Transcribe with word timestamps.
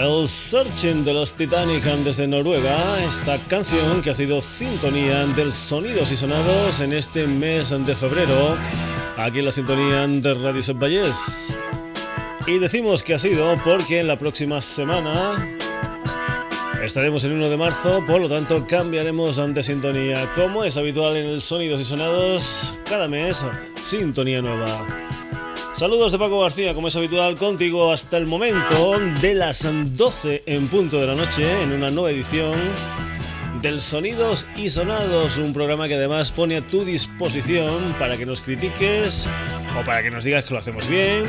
El 0.00 0.26
Searching 0.26 1.04
de 1.04 1.12
los 1.12 1.34
Titanic 1.34 1.84
desde 1.84 2.26
Noruega, 2.26 3.04
esta 3.04 3.36
canción 3.36 4.00
que 4.00 4.08
ha 4.08 4.14
sido 4.14 4.40
sintonía 4.40 5.26
del 5.26 5.52
Sonidos 5.52 6.10
y 6.10 6.16
Sonados 6.16 6.80
en 6.80 6.94
este 6.94 7.26
mes 7.26 7.68
de 7.68 7.94
febrero, 7.94 8.56
aquí 9.18 9.40
en 9.40 9.44
la 9.44 9.52
sintonía 9.52 10.06
de 10.06 10.32
Radio 10.32 10.62
Set 10.62 10.78
Y 12.46 12.58
decimos 12.58 13.02
que 13.02 13.12
ha 13.12 13.18
sido 13.18 13.54
porque 13.62 14.00
en 14.00 14.06
la 14.06 14.16
próxima 14.16 14.62
semana 14.62 15.54
estaremos 16.82 17.22
en 17.24 17.32
1 17.32 17.50
de 17.50 17.56
marzo, 17.58 18.02
por 18.06 18.22
lo 18.22 18.28
tanto 18.30 18.66
cambiaremos 18.66 19.38
ante 19.38 19.62
sintonía. 19.62 20.32
Como 20.34 20.64
es 20.64 20.78
habitual 20.78 21.18
en 21.18 21.26
el 21.26 21.42
Sonidos 21.42 21.78
y 21.78 21.84
Sonados, 21.84 22.74
cada 22.86 23.06
mes 23.06 23.44
sintonía 23.82 24.40
nueva. 24.40 24.86
Saludos 25.80 26.12
de 26.12 26.18
Paco 26.18 26.42
García, 26.42 26.74
como 26.74 26.88
es 26.88 26.96
habitual, 26.96 27.36
contigo 27.36 27.90
hasta 27.90 28.18
el 28.18 28.26
momento 28.26 28.98
de 29.22 29.32
las 29.32 29.66
12 29.66 30.42
en 30.44 30.68
punto 30.68 31.00
de 31.00 31.06
la 31.06 31.14
noche 31.14 31.62
en 31.62 31.72
una 31.72 31.90
nueva 31.90 32.10
edición 32.10 32.58
del 33.62 33.80
Sonidos 33.80 34.46
y 34.56 34.68
Sonados, 34.68 35.38
un 35.38 35.54
programa 35.54 35.88
que 35.88 35.94
además 35.94 36.32
pone 36.32 36.58
a 36.58 36.60
tu 36.60 36.84
disposición 36.84 37.94
para 37.98 38.18
que 38.18 38.26
nos 38.26 38.42
critiques 38.42 39.30
o 39.80 39.82
para 39.86 40.02
que 40.02 40.10
nos 40.10 40.22
digas 40.22 40.44
que 40.44 40.52
lo 40.52 40.60
hacemos 40.60 40.86
bien 40.86 41.24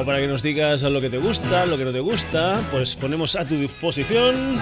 o 0.00 0.04
para 0.04 0.20
que 0.20 0.28
nos 0.28 0.44
digas 0.44 0.84
lo 0.84 1.00
que 1.00 1.10
te 1.10 1.18
gusta, 1.18 1.66
lo 1.66 1.76
que 1.76 1.84
no 1.84 1.90
te 1.90 1.98
gusta, 1.98 2.64
pues 2.70 2.94
ponemos 2.94 3.34
a 3.34 3.44
tu 3.46 3.56
disposición 3.56 4.60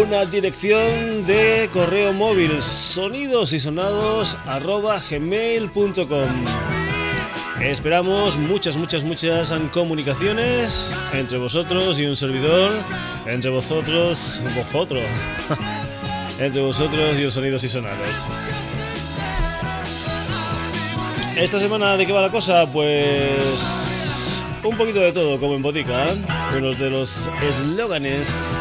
una 0.00 0.24
dirección 0.24 1.26
de 1.26 1.68
correo 1.72 2.12
móvil 2.12 2.62
sonidos 2.62 3.52
y 3.54 3.58
sonados 3.58 4.38
gmail.com 5.10 6.44
Esperamos 7.60 8.38
muchas, 8.38 8.76
muchas, 8.76 9.02
muchas 9.02 9.52
comunicaciones 9.72 10.94
entre 11.12 11.38
vosotros 11.38 11.98
y 11.98 12.06
un 12.06 12.14
servidor, 12.14 12.72
entre 13.26 13.50
vosotros, 13.50 14.42
vosotros, 14.56 15.02
entre 16.38 16.62
vosotros 16.62 17.18
y 17.18 17.24
los 17.24 17.34
sonidos 17.34 17.64
y 17.64 17.68
sonados. 17.68 18.26
Esta 21.36 21.58
semana 21.58 21.96
de 21.96 22.06
qué 22.06 22.12
va 22.12 22.22
la 22.22 22.30
cosa? 22.30 22.64
Pues 22.66 23.42
un 24.62 24.76
poquito 24.76 25.00
de 25.00 25.12
todo, 25.12 25.40
como 25.40 25.54
en 25.54 25.62
Botica, 25.62 26.06
uno 26.56 26.72
de 26.72 26.90
los 26.90 27.28
eslóganes 27.42 28.60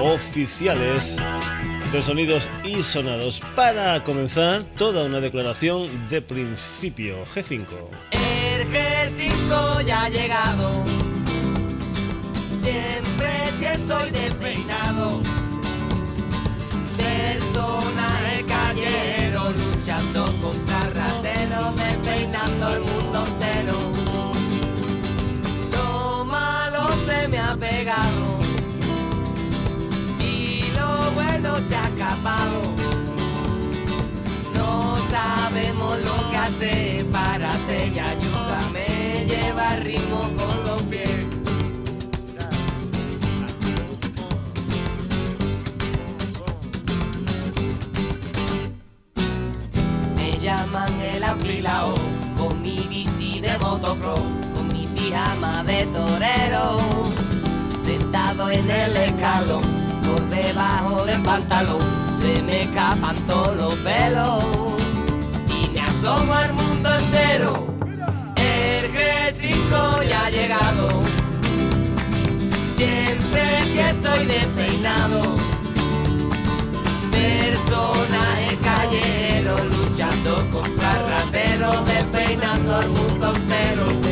oficiales 0.00 1.18
de 1.92 2.02
sonidos 2.02 2.50
y 2.64 2.82
sonados. 2.82 3.42
Para 3.54 4.02
comenzar, 4.04 4.62
toda 4.76 5.04
una 5.04 5.20
declaración 5.20 5.88
de 6.08 6.20
principio. 6.20 7.24
G5. 7.24 7.66
El 8.10 8.66
G5 8.68 9.84
ya 9.86 10.04
ha 10.04 10.08
llegado. 10.08 10.84
Siempre 12.60 13.30
que 13.58 13.78
soy 13.86 14.10
despeinado. 14.10 15.20
Personaje 16.96 17.97
No 34.54 34.96
sabemos 35.08 35.98
lo 36.04 36.30
que 36.30 36.36
hacer, 36.36 37.06
párate 37.06 37.92
y 37.94 37.98
ayúdame, 37.98 39.24
lleva 39.26 39.76
ritmo 39.76 40.22
con 40.36 40.64
los 40.64 40.82
pies. 40.82 41.26
Me 50.16 50.38
llaman 50.40 51.00
el 51.00 51.22
afilao, 51.22 51.94
con 52.36 52.60
mi 52.62 52.78
bici 52.88 53.40
de 53.40 53.56
motocross, 53.60 54.20
con 54.54 54.68
mi 54.72 54.86
pijama 54.88 55.62
de 55.62 55.86
torero, 55.86 56.80
sentado 57.80 58.50
en 58.50 58.68
el 58.68 58.96
escalón 58.96 59.62
por 60.02 60.28
debajo 60.28 61.04
del 61.04 61.22
pantalón 61.22 61.97
se 62.20 62.42
me 62.42 62.62
escapan 62.62 63.14
todos 63.26 63.56
los 63.56 63.74
pelos 63.76 64.44
y 65.46 65.68
me 65.68 65.80
asomo 65.80 66.34
al 66.34 66.52
mundo 66.52 66.90
entero. 66.98 67.66
El 68.36 68.90
G5 68.92 70.08
ya 70.08 70.26
ha 70.26 70.30
llegado, 70.30 70.88
siempre 72.76 73.42
que 73.72 74.00
soy 74.02 74.26
despeinado. 74.26 75.20
Personaje 77.12 78.58
callero 78.64 79.56
luchando 79.76 80.50
contra 80.50 80.92
rateros, 81.10 81.86
despeinando 81.86 82.76
al 82.76 82.88
mundo 82.88 83.32
entero. 83.36 84.07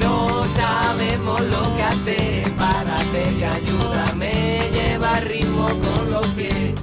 No 0.00 0.42
sabemos 0.54 1.40
lo 1.40 1.74
que 1.74 1.82
hacer, 1.82 2.54
párate 2.56 3.32
y 3.38 3.42
ayúdame, 3.42 4.60
lleva 4.72 5.20
ritmo 5.20 5.66
con 5.66 6.10
los 6.10 6.26
pies. 6.28 6.74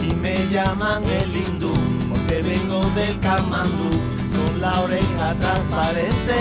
Y 0.00 0.14
me 0.14 0.46
llaman 0.48 1.02
el 1.04 1.36
hindú, 1.36 1.72
porque 2.08 2.42
vengo 2.42 2.80
del 2.94 3.18
Kamandú, 3.20 3.90
con 4.36 4.60
la 4.60 4.80
oreja 4.80 5.34
transparente. 5.40 6.36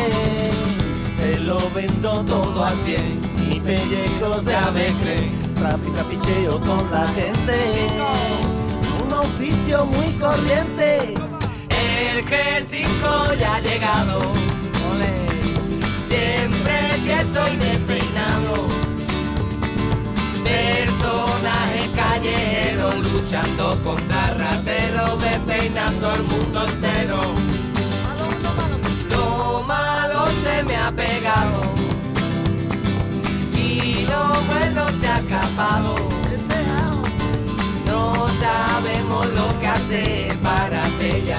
Te 1.18 1.40
lo 1.40 1.58
vendo 1.74 2.24
todo 2.26 2.66
a 2.66 2.72
cien, 2.72 3.20
y 3.50 3.60
pellejos 3.60 4.46
de 4.46 4.56
avecre, 4.56 5.32
trap 5.56 5.80
y 5.88 5.92
trapicheo 5.92 6.60
con 6.62 6.92
la 6.92 7.06
gente. 7.08 7.88
Un 9.04 9.14
oficio 9.14 9.86
muy 9.86 10.14
corriente 10.14 11.31
el 12.08 12.26
G5 12.26 13.38
ya 13.38 13.56
ha 13.56 13.60
llegado. 13.62 14.20
Siempre 16.06 16.80
que 17.06 17.18
soy 17.34 17.56
despeinado. 17.58 18.68
Personaje 20.44 21.90
callejero 21.96 22.92
luchando 22.98 23.82
contra 23.82 24.34
rateros, 24.34 25.22
despeinando 25.22 26.10
al 26.10 26.24
mundo 26.24 26.68
entero. 26.68 27.20
Lo 29.10 29.64
malo 29.64 30.26
se 30.44 30.64
me 30.64 30.76
ha 30.76 30.92
pegado 30.92 31.62
y 33.56 34.06
lo 34.06 34.42
bueno 34.52 34.90
se 35.00 35.08
ha 35.08 35.20
escapado. 35.20 35.96
No 37.86 38.28
sabemos 38.40 39.26
lo 39.34 39.60
que 39.60 39.68
hacer, 39.68 40.38
párate 40.40 41.24
y 41.26 41.32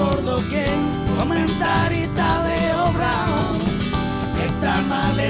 por 0.00 0.24
doquier, 0.24 0.78
comentarista 1.18 2.42
de 2.44 2.72
obra 2.88 3.30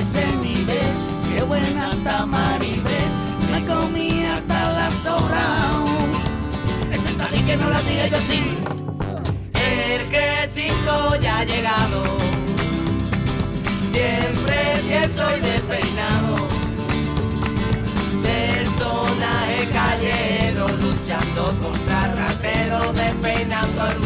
ese 0.00 0.24
nivel, 0.36 0.92
qué 1.28 1.42
buena 1.42 1.90
está 1.90 2.24
me 2.24 3.66
comí 3.66 4.24
hasta 4.24 4.72
la 4.72 4.90
sobra. 5.02 5.44
Ese 6.90 7.12
tal 7.14 7.30
que 7.44 7.56
no 7.56 7.68
la 7.68 7.80
sigue 7.82 8.08
yo 8.10 8.16
sí. 8.28 8.42
El 9.54 10.08
que 10.08 10.48
cinco 10.48 11.16
ya 11.20 11.40
ha 11.40 11.44
llegado, 11.44 12.02
siempre 13.92 14.56
pienso 14.88 15.22
y 15.36 15.40
despeinado. 15.40 16.36
Personaje 18.22 19.68
callero 19.74 20.66
luchando 20.80 21.42
contra 21.60 22.14
rateros, 22.14 22.94
despeinando 22.94 23.82
al 23.82 23.99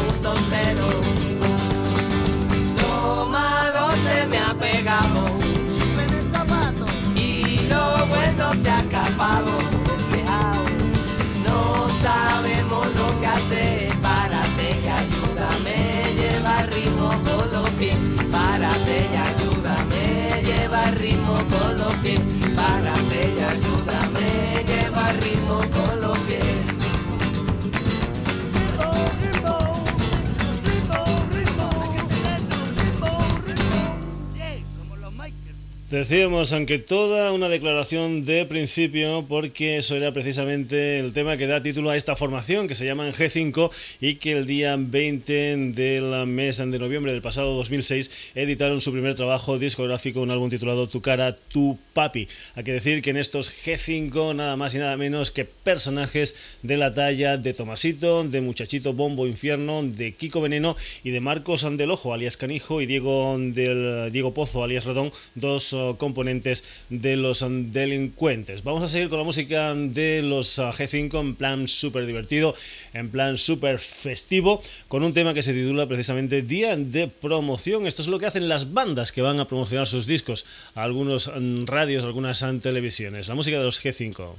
Decíamos, 35.94 36.52
aunque 36.52 36.80
toda 36.80 37.30
una 37.30 37.48
declaración 37.48 38.24
de 38.24 38.44
principio, 38.46 39.24
porque 39.28 39.76
eso 39.76 39.94
era 39.94 40.12
precisamente 40.12 40.98
el 40.98 41.12
tema 41.12 41.36
que 41.36 41.46
da 41.46 41.62
título 41.62 41.90
a 41.90 41.94
esta 41.94 42.16
formación, 42.16 42.66
que 42.66 42.74
se 42.74 42.84
llama 42.84 43.08
G5, 43.10 43.70
y 44.00 44.16
que 44.16 44.32
el 44.32 44.44
día 44.44 44.74
20 44.76 45.56
del 45.72 46.26
mes 46.26 46.56
de 46.56 46.78
noviembre 46.80 47.12
del 47.12 47.22
pasado 47.22 47.54
2006 47.54 48.32
editaron 48.34 48.80
su 48.80 48.90
primer 48.90 49.14
trabajo 49.14 49.56
discográfico, 49.56 50.20
un 50.20 50.32
álbum 50.32 50.50
titulado 50.50 50.88
Tu 50.88 51.00
cara, 51.00 51.36
tu 51.36 51.78
papi. 51.92 52.26
Hay 52.56 52.64
que 52.64 52.72
decir 52.72 53.00
que 53.00 53.10
en 53.10 53.16
estos 53.16 53.48
G5, 53.64 54.34
nada 54.34 54.56
más 54.56 54.74
y 54.74 54.78
nada 54.78 54.96
menos 54.96 55.30
que 55.30 55.44
personajes 55.44 56.58
de 56.62 56.76
la 56.76 56.92
talla 56.92 57.36
de 57.36 57.54
Tomasito, 57.54 58.24
de 58.24 58.40
Muchachito 58.40 58.94
Bombo 58.94 59.28
Infierno, 59.28 59.84
de 59.84 60.12
Kiko 60.14 60.40
Veneno 60.40 60.74
y 61.04 61.10
de 61.10 61.20
Marcos 61.20 61.62
Andelojo, 61.62 62.12
alias 62.12 62.36
Canijo, 62.36 62.80
y 62.80 62.86
Diego, 62.86 63.36
del, 63.38 64.10
Diego 64.10 64.34
Pozo, 64.34 64.64
alias 64.64 64.86
Redón, 64.86 65.12
dos 65.36 65.72
componentes 65.98 66.86
de 66.88 67.16
los 67.16 67.44
delincuentes. 67.48 68.64
Vamos 68.64 68.82
a 68.82 68.88
seguir 68.88 69.08
con 69.08 69.18
la 69.18 69.24
música 69.24 69.74
de 69.74 70.22
los 70.22 70.58
ah, 70.58 70.70
G5 70.70 71.20
en 71.20 71.34
plan 71.34 71.68
súper 71.68 72.06
divertido, 72.06 72.54
en 72.92 73.10
plan 73.10 73.38
súper 73.38 73.78
festivo, 73.78 74.60
con 74.88 75.02
un 75.02 75.12
tema 75.12 75.34
que 75.34 75.42
se 75.42 75.52
titula 75.52 75.86
precisamente 75.86 76.42
Día 76.42 76.76
de 76.76 77.08
Promoción. 77.08 77.86
Esto 77.86 78.02
es 78.02 78.08
lo 78.08 78.18
que 78.18 78.26
hacen 78.26 78.48
las 78.48 78.72
bandas 78.72 79.12
que 79.12 79.22
van 79.22 79.40
a 79.40 79.46
promocionar 79.46 79.86
sus 79.86 80.06
discos 80.06 80.46
a 80.74 80.82
algunos 80.82 81.30
mm, 81.34 81.66
radios, 81.66 82.04
algunas 82.04 82.42
mm, 82.42 82.58
televisiones. 82.58 83.28
La 83.28 83.34
música 83.34 83.58
de 83.58 83.64
los 83.64 83.84
G5. 83.84 84.34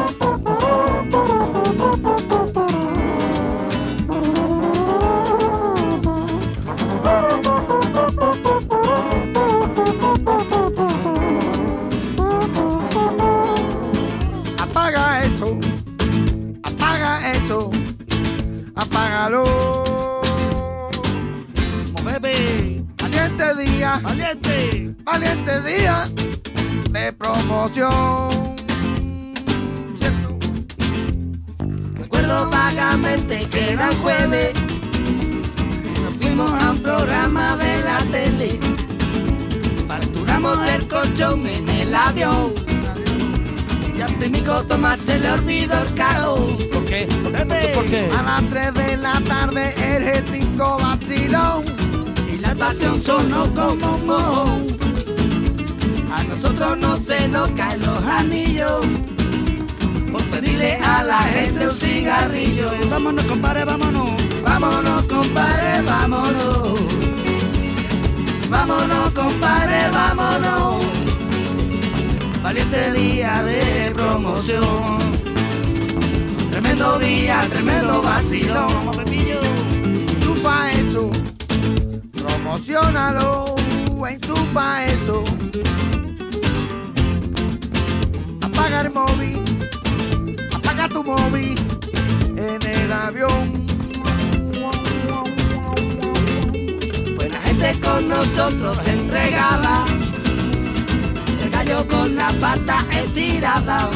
valiente, 0.00 0.59
valiente 25.04 25.60
día 25.62 26.04
de 26.90 27.12
promoción. 27.12 28.49
Recuerdo 32.30 32.50
vagamente 32.50 33.40
que 33.50 33.72
era 33.72 33.90
jueves, 34.00 34.52
nos 36.00 36.14
fuimos 36.14 36.52
a 36.52 36.70
un 36.70 36.78
programa 36.80 37.56
de 37.56 37.82
la 37.82 37.98
tele, 37.98 38.60
facturamos 39.88 40.58
el 40.70 40.86
colchón 40.86 41.44
en 41.44 41.68
el 41.68 41.92
avión. 41.92 42.52
Y 43.96 44.00
al 44.00 44.14
primico 44.14 44.62
Tomás 44.62 45.00
se 45.00 45.18
le 45.18 45.28
olvidó 45.32 45.82
el 45.82 45.92
caro. 45.94 46.46
¿Por 46.72 46.84
qué? 46.84 47.08
¿Por 47.74 47.84
qué? 47.86 48.08
A 48.16 48.22
las 48.22 48.44
3 48.48 48.74
de 48.74 48.96
la 48.98 49.20
tarde 49.22 49.74
el 49.96 50.04
G5 50.04 50.82
vacilón 50.82 51.64
pasión 52.54 53.02
sonó 53.02 53.52
como 53.54 53.96
un 53.96 54.06
mojón. 54.06 54.66
A 56.16 56.22
nosotros 56.22 56.78
no 56.78 56.96
se 56.96 57.26
nos 57.26 57.50
caen 57.52 57.80
los 57.80 58.04
anillos. 58.04 58.86
Pedirle 60.40 60.76
a 60.76 61.02
la 61.02 61.18
gente 61.18 61.68
un 61.68 61.76
cigarrillo. 61.76 62.66
Vámonos, 62.88 63.24
compadre, 63.24 63.62
vámonos. 63.66 64.10
Vámonos, 64.42 65.04
compadre, 65.04 65.82
vámonos. 65.82 66.80
Vámonos, 68.48 69.12
compadre, 69.12 69.90
vámonos. 69.92 70.82
Valiente 72.42 72.92
día 72.92 73.42
de 73.42 73.92
promoción. 73.94 74.98
Tremendo 76.50 76.98
día, 76.98 77.46
tremendo 77.50 78.00
vacilón. 78.00 78.70
Supa 80.22 80.70
eso 80.70 81.10
Promocionalo 82.12 83.56
en 84.08 84.20
tu 84.20 84.34
eso. 84.86 85.22
Apaga 88.40 88.80
el 88.80 88.90
móvil, 88.90 89.39
tu 90.90 91.02
móvil 91.02 91.58
en 92.36 92.60
el 92.62 92.92
avión. 92.92 93.66
Pues 97.16 97.32
la 97.32 97.40
gente 97.40 97.80
con 97.80 98.08
nosotros 98.08 98.78
entregada, 98.86 99.84
el 101.42 101.50
gallo 101.50 101.86
con 101.88 102.14
la 102.14 102.28
pata 102.40 102.84
estirada. 103.02 103.90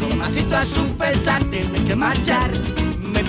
Tomasito 0.00 0.56
a 0.56 0.64
su 0.64 0.84
pesar 0.96 1.42
tiene 1.44 1.84
que 1.84 1.96
marchar 1.96 2.50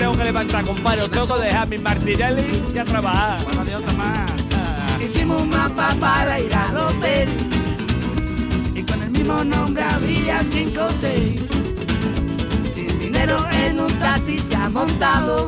tengo 0.01 0.17
que 0.17 0.23
levantar, 0.23 0.65
compadre. 0.65 1.07
Tengo 1.09 1.27
que 1.27 1.43
dejar 1.43 1.67
mi 1.67 1.77
Martinelli 1.77 2.43
y 2.73 2.77
a 2.79 2.83
trabajar. 2.83 3.39
Bueno, 3.43 3.63
más. 3.97 4.31
Hicimos 4.99 5.43
un 5.43 5.49
mapa 5.49 5.95
para 5.99 6.39
ir 6.39 6.51
al 6.55 6.75
hotel. 6.75 7.29
Y 8.73 8.81
con 8.81 9.03
el 9.03 9.11
mismo 9.11 9.43
nombre 9.43 9.83
había 9.83 10.41
cinco 10.51 10.85
o 10.85 10.91
seis. 10.99 11.43
Dinero 13.21 13.45
en 13.51 13.79
un 13.79 13.93
taxi 13.99 14.39
se 14.39 14.55
ha 14.55 14.67
montado. 14.67 15.47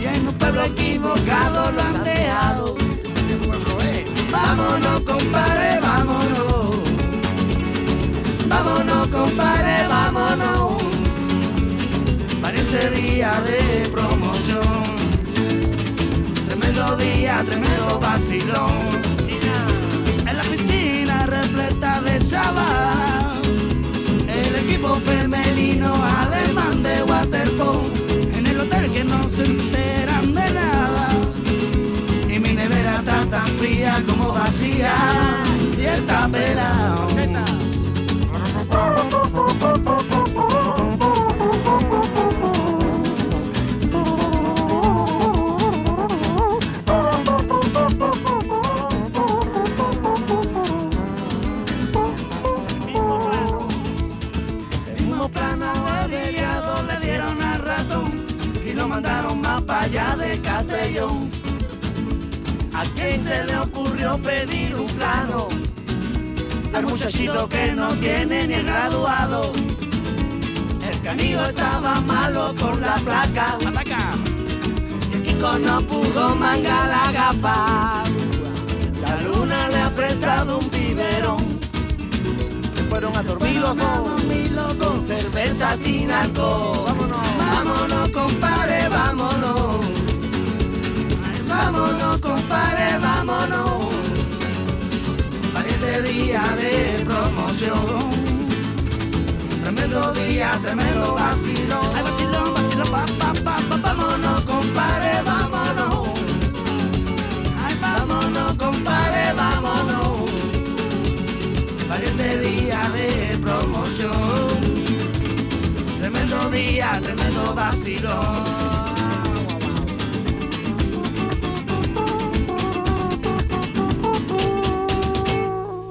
Y 0.00 0.04
en 0.04 0.26
un 0.26 0.34
pueblo 0.34 0.64
equivocado 0.64 1.70
lo 1.70 1.80
han 1.80 2.02
dejado. 2.02 2.74
Vámonos, 4.32 5.00
compadre, 5.02 5.78
vámonos. 5.80 6.76
Vámonos, 8.48 9.06
compadre, 9.08 9.86
vámonos 9.88 10.82
este 12.52 12.90
día 13.00 13.30
de 13.46 13.88
promoción. 13.90 14.82
Tremendo 16.48 16.96
día, 16.96 17.44
tremendo 17.46 18.00
vacilón. 18.00 18.90
En 20.26 20.36
la 20.36 20.42
piscina 20.42 21.26
repleta 21.26 22.00
de 22.02 22.18
chaval. 22.28 23.40
El 24.26 24.56
equipo 24.56 24.94
femenino 24.96 25.94
alemán 25.94 26.29
En 27.42 28.46
el 28.46 28.60
hotel 28.60 28.92
que 28.92 29.02
no 29.02 29.30
se 29.30 29.44
enteran 29.44 30.34
de 30.34 30.50
nada. 30.52 31.08
Y 32.28 32.38
mi 32.38 32.52
nevera 32.52 32.96
está 32.96 33.24
tan 33.30 33.46
fría 33.58 33.94
como 34.06 34.32
vacía. 34.32 34.92
Y 35.78 35.86
está 35.86 36.28
pelado. 36.28 36.99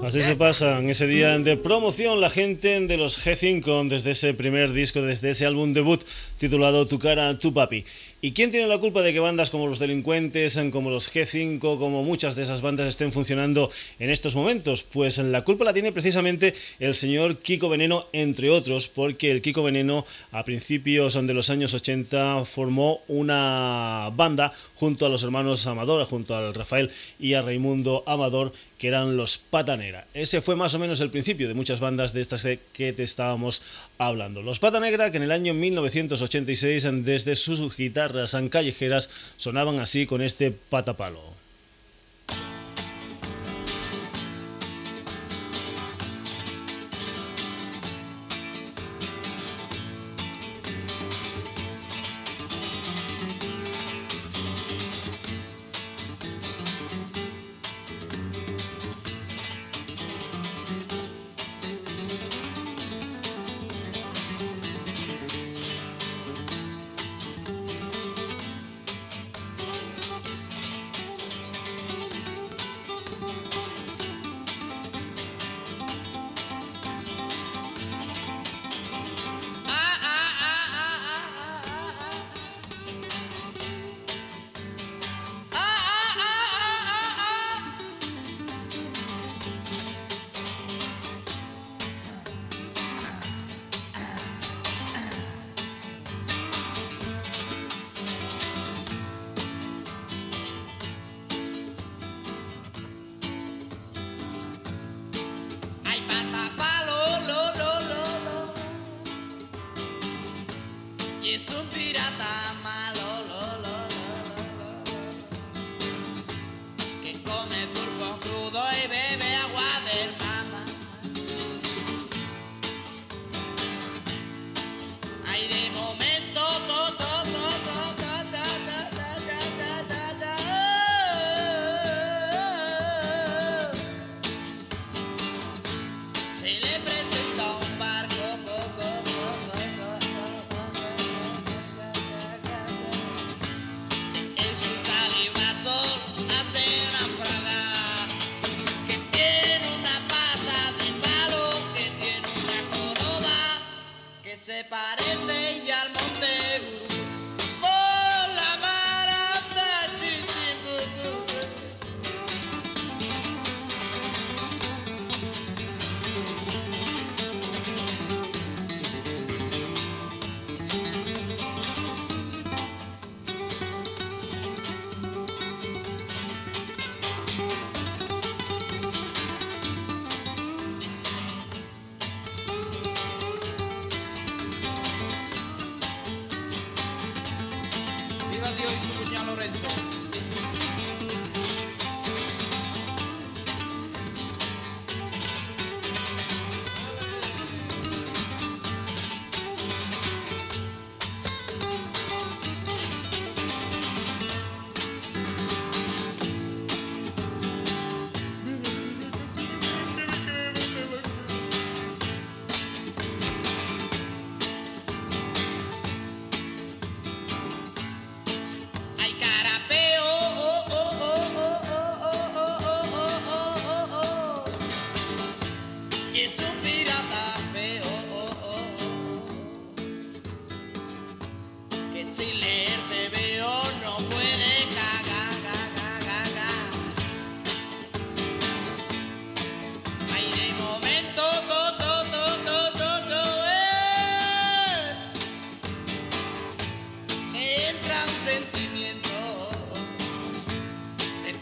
Así 0.10 0.24
se 0.24 0.36
pasa 0.36 0.80
en 0.80 0.90
ese 0.90 1.06
día 1.06 1.38
de 1.38 1.56
promoción 1.56 2.20
la 2.20 2.32
gente 2.32 2.80
de 2.80 2.98
los 2.98 3.24
G5 3.24 3.90
desde 3.90 4.10
ese 4.10 4.34
primer 4.34 4.74
disco, 4.74 5.04
desde 5.04 5.30
ese 5.30 5.46
álbum 5.46 5.72
debut 5.72 6.04
titulado 6.40 6.88
Tu 6.88 6.98
cara, 6.98 7.38
tu 7.38 7.54
papi. 7.54 7.86
¿Y 8.22 8.34
quién 8.34 8.52
tiene 8.52 8.68
la 8.68 8.80
culpa 8.80 9.02
de 9.02 9.14
que 9.14 9.22
bandas 9.22 9.50
como 9.50 9.68
los 9.68 9.80
delincuentes, 9.80 10.60
como 10.74 10.90
los 10.90 11.10
G5, 11.10 11.60
como 11.60 12.04
muchas 12.04 12.36
de 12.36 12.44
esas 12.44 12.62
bandas 12.62 12.90
estén 12.90 13.14
funcionando 13.14 13.72
en 13.98 14.10
estos 14.10 14.36
momentos? 14.36 14.84
Pues 14.84 15.20
la 15.20 15.46
culpa 15.46 15.64
la 15.64 15.72
tiene 15.72 15.94
precisamente 15.94 16.54
el 16.80 16.96
señor 16.96 17.40
Kiko 17.40 17.70
Veneno, 17.70 18.08
entre 18.12 18.50
otros, 18.50 18.90
porque 18.90 19.32
el 19.32 19.42
Kiko 19.42 19.64
Veneno 19.64 20.06
a 20.32 20.44
principios 20.44 21.14
de 21.14 21.34
los 21.34 21.50
años 21.50 21.74
80 21.74 22.44
formó 22.44 23.00
una 23.08 24.12
banda 24.14 24.52
junto 24.76 25.06
a 25.06 25.10
los 25.10 25.24
hermanos 25.24 25.66
Amador, 25.66 26.04
junto 26.04 26.36
al 26.36 26.54
Rafael 26.54 26.92
y 27.22 27.36
a 27.36 27.42
Raimundo 27.42 28.04
Amador, 28.06 28.52
que 28.78 28.90
eran 28.90 29.16
los 29.16 29.38
Pata 29.38 29.80
Ese 30.14 30.42
fue 30.42 30.58
más 30.58 30.74
o 30.74 30.80
menos 30.80 31.00
el 31.00 31.10
principio 31.10 31.48
de 31.48 31.54
muchas 31.54 31.80
bandas 31.80 32.12
de 32.12 32.20
estas 32.20 32.46
que 32.74 32.92
te 32.92 33.04
estábamos 33.04 33.88
hablando. 33.98 34.42
Los 34.42 34.60
Pata 34.60 34.82
Negra, 34.82 35.10
que 35.10 35.18
en 35.18 35.24
el 35.24 35.32
año 35.32 35.54
1986, 35.54 36.88
desde 37.04 37.36
sus 37.36 37.76
guitarras 37.76 38.09
callejeras, 38.50 39.10
sonaban 39.38 39.80
así 39.80 40.06
con 40.06 40.22
este 40.22 40.52
patapalo. 40.52 41.39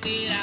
tirar. 0.08 0.37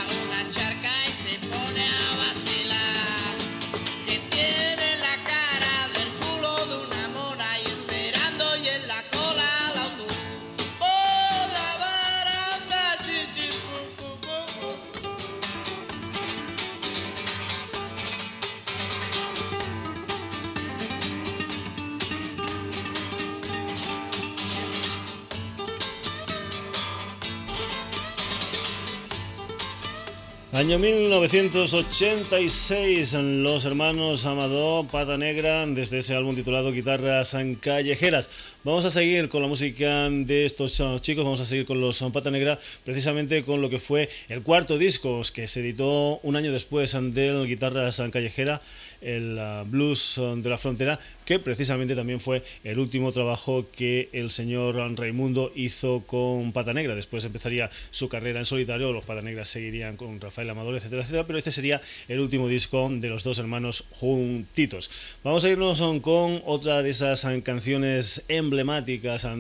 Año 30.65 30.79
1986, 30.79 33.13
los 33.13 33.67
hermanos 33.67 34.25
Amador, 34.25 34.87
Pata 34.87 35.19
Negra, 35.19 35.67
desde 35.67 35.99
ese 35.99 36.17
álbum 36.17 36.35
titulado 36.35 36.73
Guitarras 36.73 37.37
Callejeras. 37.61 38.54
Vamos 38.65 38.87
a 38.87 38.91
seguir 38.91 39.29
con 39.29 39.43
la 39.43 39.49
música 39.49 40.09
de 40.09 40.47
estos 40.47 40.83
chicos, 41.03 41.23
vamos 41.23 41.39
a 41.43 41.45
seguir 41.45 41.67
con 41.67 41.83
los 41.83 42.03
Pata 42.15 42.31
Negra, 42.31 42.59
precisamente 42.83 43.45
con 43.45 43.61
lo 43.61 43.69
que 43.69 43.79
fue 43.79 44.09
el 44.31 44.41
cuarto 44.41 44.79
disco 44.79 45.21
que 45.35 45.47
se 45.47 45.61
editó 45.61 46.19
un 46.23 46.35
año 46.35 46.51
después 46.51 46.97
del 47.13 47.47
Guitarras 47.47 48.03
Callejera, 48.11 48.59
el 49.03 49.39
Blues 49.67 50.19
de 50.37 50.49
la 50.49 50.57
Frontera, 50.57 50.99
que 51.27 51.39
precisamente 51.39 51.95
también 51.95 52.21
fue 52.21 52.43
el 52.65 52.79
último 52.79 53.13
trabajo 53.13 53.67
que 53.71 54.09
el 54.15 54.31
señor 54.31 54.77
Raimundo 54.97 55.53
hizo 55.55 56.03
con 56.07 56.53
Pata 56.53 56.73
Negra. 56.73 56.95
Después 56.95 57.23
empezaría 57.27 57.69
su 57.91 58.09
carrera 58.09 58.39
en 58.39 58.47
solitario, 58.47 58.95
los 58.95 59.05
Pata 59.05 59.21
Negras 59.21 59.49
seguirían 59.49 59.99
con 59.99 60.19
Rafael 60.23 60.49
Amador, 60.49 60.77
etcétera, 60.77 61.03
etcétera, 61.03 61.27
pero 61.27 61.39
este 61.39 61.53
sería 61.53 61.83
el 62.09 62.19
último 62.19 62.49
disco 62.49 62.89
de 62.91 63.11
los 63.11 63.25
dos 63.25 63.39
hermanos 63.39 63.85
juntitos. 63.91 65.19
Vamos 65.23 65.45
a 65.45 65.51
irnos 65.51 65.83
con 66.01 66.41
otra 66.47 66.83
de 66.83 66.89
esas 66.89 67.27
canciones 67.43 68.23
emblemáticas 68.29 68.54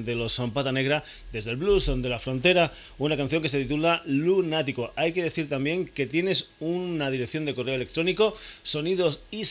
de 0.04 0.14
los 0.14 0.40
Pata 0.52 0.73
Negra, 0.73 1.02
desde 1.33 1.50
el 1.50 1.56
blues 1.56 1.90
de 1.94 2.09
la 2.09 2.18
frontera, 2.18 2.73
una 2.99 3.16
canción 3.16 3.42
que 3.42 3.49
se 3.49 3.61
titula 3.61 4.02
Lunático. 4.06 4.92
Hay 4.97 5.12
que 5.12 5.23
decir 5.23 5.49
también 5.49 5.85
que 5.85 6.06
tienes 6.06 6.50
una 6.61 7.11
dirección 7.11 7.44
de 7.44 7.54
correo 7.54 7.75
electrónico, 7.75 8.35
sonidos 8.62 9.23
y 9.30 9.44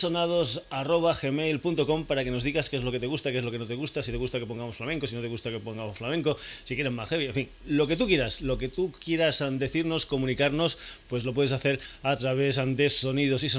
para 2.06 2.24
que 2.24 2.32
nos 2.32 2.44
digas 2.44 2.70
qué 2.70 2.78
es 2.78 2.84
lo 2.84 2.92
que 2.92 3.00
te 3.00 3.08
gusta, 3.08 3.32
qué 3.32 3.40
es 3.40 3.44
lo 3.44 3.52
que 3.52 3.60
no 3.60 3.66
te 3.66 3.76
gusta, 3.76 4.04
si 4.04 4.12
te 4.12 4.18
gusta 4.18 4.40
que 4.40 4.46
pongamos 4.46 4.78
flamenco, 4.78 5.08
si 5.08 5.16
no 5.16 5.22
te 5.22 5.28
gusta 5.28 5.50
que 5.50 5.60
pongamos 5.60 5.98
flamenco, 5.98 6.38
si 6.64 6.76
quieres 6.76 6.94
más 6.94 7.10
heavy, 7.10 7.26
en 7.26 7.34
fin, 7.34 7.50
lo 7.66 7.88
que 7.88 7.96
tú 7.96 8.08
quieras, 8.08 8.42
lo 8.42 8.58
que 8.58 8.70
tú 8.70 8.92
quieras 8.92 9.44
decirnos, 9.54 10.06
comunicarnos, 10.06 10.78
pues 11.08 11.26
lo 11.26 11.34
puedes 11.34 11.52
hacer 11.52 11.80
a 12.04 12.16
través 12.18 12.62
de 12.66 12.90
sonidos 12.90 13.44
y. 13.44 13.50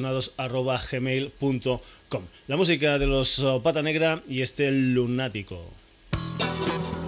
La 2.47 2.57
música 2.57 2.99
de 2.99 3.07
los 3.07 3.45
Pata 3.63 3.83
Negra 3.83 4.23
y 4.29 4.43
este 4.43 4.71
lunático. 4.71 5.73
Thank 6.39 6.99
you. 6.99 7.04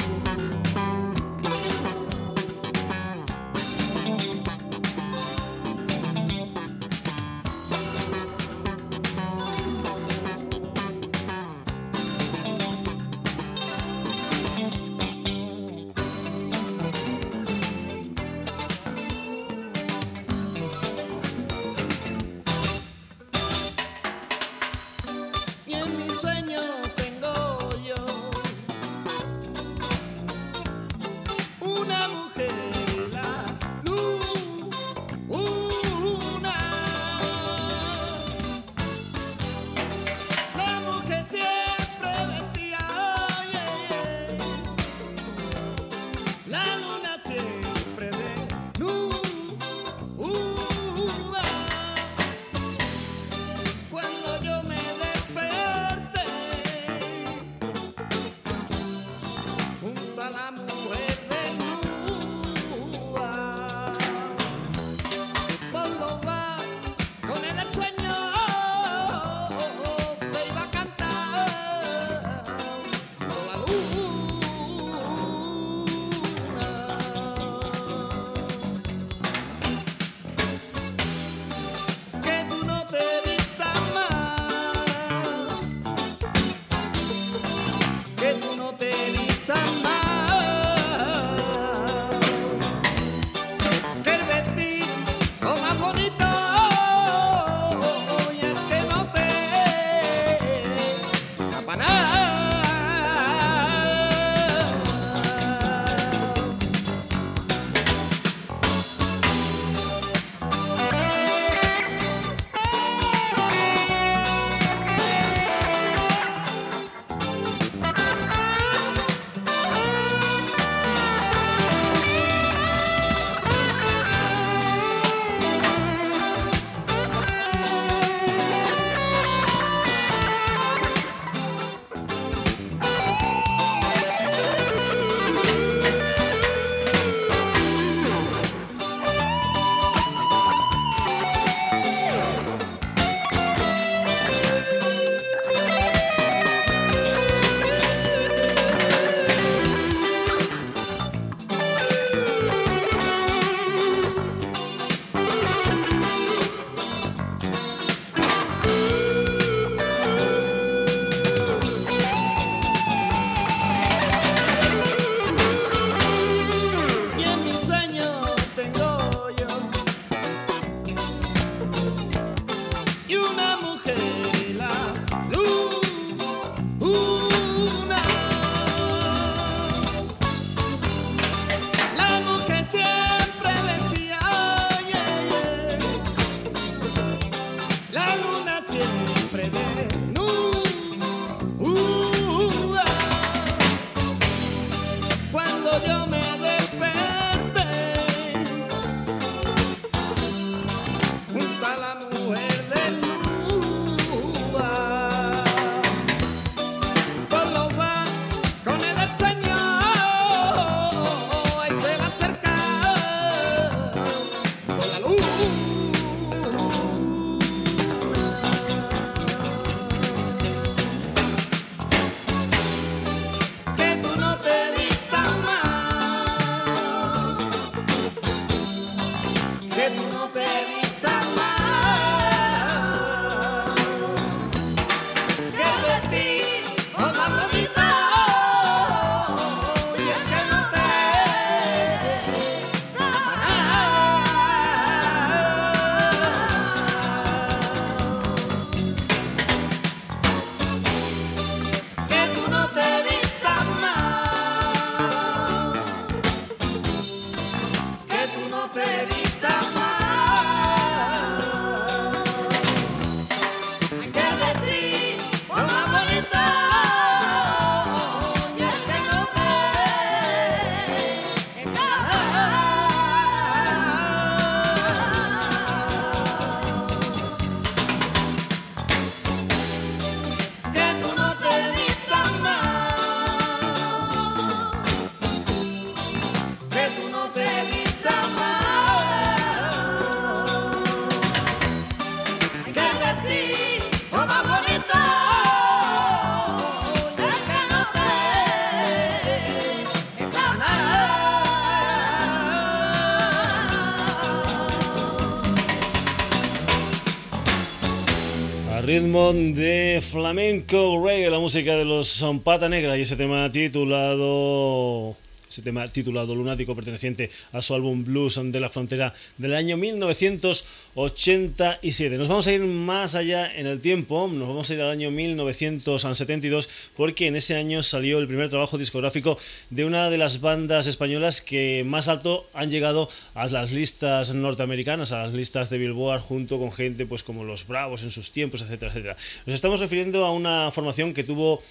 Ritmo 309.00 309.35
de 309.35 310.00
flamenco 310.00 311.04
reggae, 311.04 311.28
la 311.28 311.39
música 311.39 311.76
de 311.76 311.85
los 311.85 312.25
Pata 312.43 312.67
Negra 312.67 312.97
y 312.97 313.02
ese 313.02 313.15
tema 313.15 313.50
titulado 313.50 315.15
tema 315.62 315.86
titulado 315.88 316.34
Lunático 316.34 316.75
perteneciente 316.75 317.30
a 317.52 317.62
su 317.62 317.75
álbum 317.75 318.04
Blues 318.04 318.40
de 318.42 318.60
la 318.60 318.69
Frontera 318.69 319.12
del 319.38 319.54
año 319.54 319.76
1987. 319.76 322.19
Nos 322.19 322.28
vamos 322.28 322.47
a 322.47 322.52
ir 322.52 322.60
más 322.60 323.14
allá 323.14 323.52
en 323.54 323.66
el 323.66 323.80
tiempo, 323.80 324.28
nos 324.28 324.49
vamos 324.49 324.71
a 324.71 324.75
ir 324.75 324.80
al 324.80 324.90
año 324.90 325.10
1972 325.10 326.69
porque 326.97 327.26
en 327.26 327.36
ese 327.36 327.56
año 327.56 327.82
salió 327.82 328.19
el 328.19 328.26
primer 328.26 328.49
trabajo 328.49 328.78
discográfico 328.78 329.38
de 329.71 329.84
una 329.84 330.10
de 330.10 330.19
las 330.19 330.40
bandas 330.40 330.86
españolas 330.86 331.40
que 331.40 331.84
más 331.84 332.08
alto 332.08 332.49
han 332.52 332.71
llegado 332.71 333.08
a 333.34 333.47
las 333.49 333.73
listas 333.73 334.34
norteamericanas, 334.34 335.12
a 335.12 335.25
las 335.25 335.34
listas 335.34 335.71
de 335.71 335.78
Billboard 335.78 336.21
junto 336.21 336.58
con 336.58 336.73
gente 336.73 337.06
pues 337.06 337.23
como 337.23 337.45
los 337.45 337.66
Bravos 337.66 338.02
en 338.02 338.10
sus 338.10 338.32
tiempos, 338.32 338.62
etcétera, 338.62 338.90
etcétera. 338.90 339.16
Nos 339.47 339.54
estamos 339.54 339.80
refiriendo 339.80 340.25
a 340.25 340.32
una 340.32 340.71
formación 340.71 341.14
que 341.14 341.25
tuvo 341.25 341.62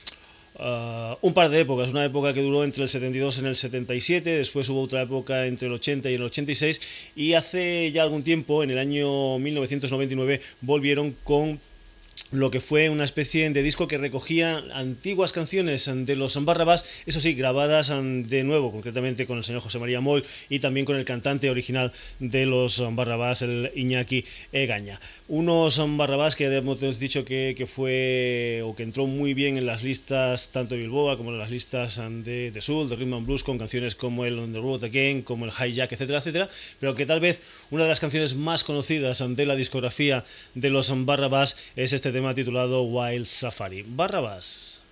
Uh, 0.57 1.17
un 1.21 1.33
par 1.33 1.49
de 1.49 1.59
épocas, 1.59 1.91
una 1.91 2.05
época 2.05 2.33
que 2.33 2.41
duró 2.41 2.63
entre 2.63 2.83
el 2.83 2.87
72 2.89 3.41
y 3.41 3.45
el 3.45 3.55
77, 3.57 4.37
después 4.37 4.69
hubo 4.69 4.81
otra 4.81 5.01
época 5.01 5.47
entre 5.47 5.67
el 5.67 5.73
80 5.73 6.09
y 6.09 6.13
el 6.13 6.21
86 6.21 7.11
y 7.17 7.33
hace 7.33 7.91
ya 7.91 8.03
algún 8.03 8.23
tiempo, 8.23 8.63
en 8.63 8.71
el 8.71 8.77
año 8.77 9.37
1999, 9.37 10.39
volvieron 10.61 11.13
con 11.25 11.59
lo 12.31 12.51
que 12.51 12.59
fue 12.59 12.89
una 12.89 13.03
especie 13.03 13.49
de 13.49 13.63
disco 13.63 13.87
que 13.87 13.97
recogía 13.97 14.63
antiguas 14.73 15.31
canciones 15.31 15.89
de 15.93 16.15
los 16.15 16.43
Barrabás, 16.43 17.03
eso 17.05 17.21
sí, 17.21 17.33
grabadas 17.33 17.89
de 17.89 18.43
nuevo, 18.43 18.71
concretamente 18.71 19.25
con 19.25 19.37
el 19.37 19.43
señor 19.43 19.61
José 19.61 19.79
María 19.79 20.01
Moll 20.01 20.25
y 20.49 20.59
también 20.59 20.85
con 20.85 20.95
el 20.95 21.05
cantante 21.05 21.49
original 21.49 21.91
de 22.19 22.45
los 22.45 22.83
Barrabás, 22.95 23.43
el 23.43 23.71
Iñaki 23.75 24.25
Egaña. 24.51 24.99
Unos 25.27 25.79
Barrabás 25.97 26.35
que 26.35 26.45
hemos 26.45 26.99
dicho 26.99 27.23
que, 27.23 27.67
fue 27.67 28.61
o 28.65 28.75
que 28.75 28.83
entró 28.83 29.05
muy 29.05 29.33
bien 29.33 29.57
en 29.57 29.65
las 29.65 29.83
listas 29.83 30.51
tanto 30.51 30.75
de 30.75 30.81
Bilboa 30.81 31.17
como 31.17 31.31
en 31.31 31.37
las 31.37 31.51
listas 31.51 32.01
de, 32.23 32.51
de 32.51 32.61
Soul, 32.61 32.89
de 32.89 32.95
Rhythm 32.95 33.13
and 33.13 33.25
Blues, 33.25 33.43
con 33.43 33.57
canciones 33.57 33.95
como 33.95 34.25
el 34.25 34.39
On 34.39 34.51
the 34.51 34.59
Road 34.59 34.83
Again, 34.83 35.21
como 35.21 35.45
el 35.45 35.51
Hijack, 35.51 35.91
etcétera, 35.91 36.19
etcétera, 36.19 36.49
pero 36.79 36.95
que 36.95 37.05
tal 37.05 37.19
vez 37.19 37.41
una 37.69 37.83
de 37.83 37.89
las 37.89 37.99
canciones 37.99 38.35
más 38.35 38.63
conocidas 38.63 39.23
de 39.27 39.45
la 39.45 39.55
discografía 39.55 40.23
de 40.55 40.69
los 40.69 40.91
Barrabás 41.05 41.55
es 41.75 41.93
este 41.93 42.11
tema 42.15 42.33
titulado 42.33 42.83
Wild 42.83 43.25
Safari. 43.25 43.83
Barrabás. 43.85 44.84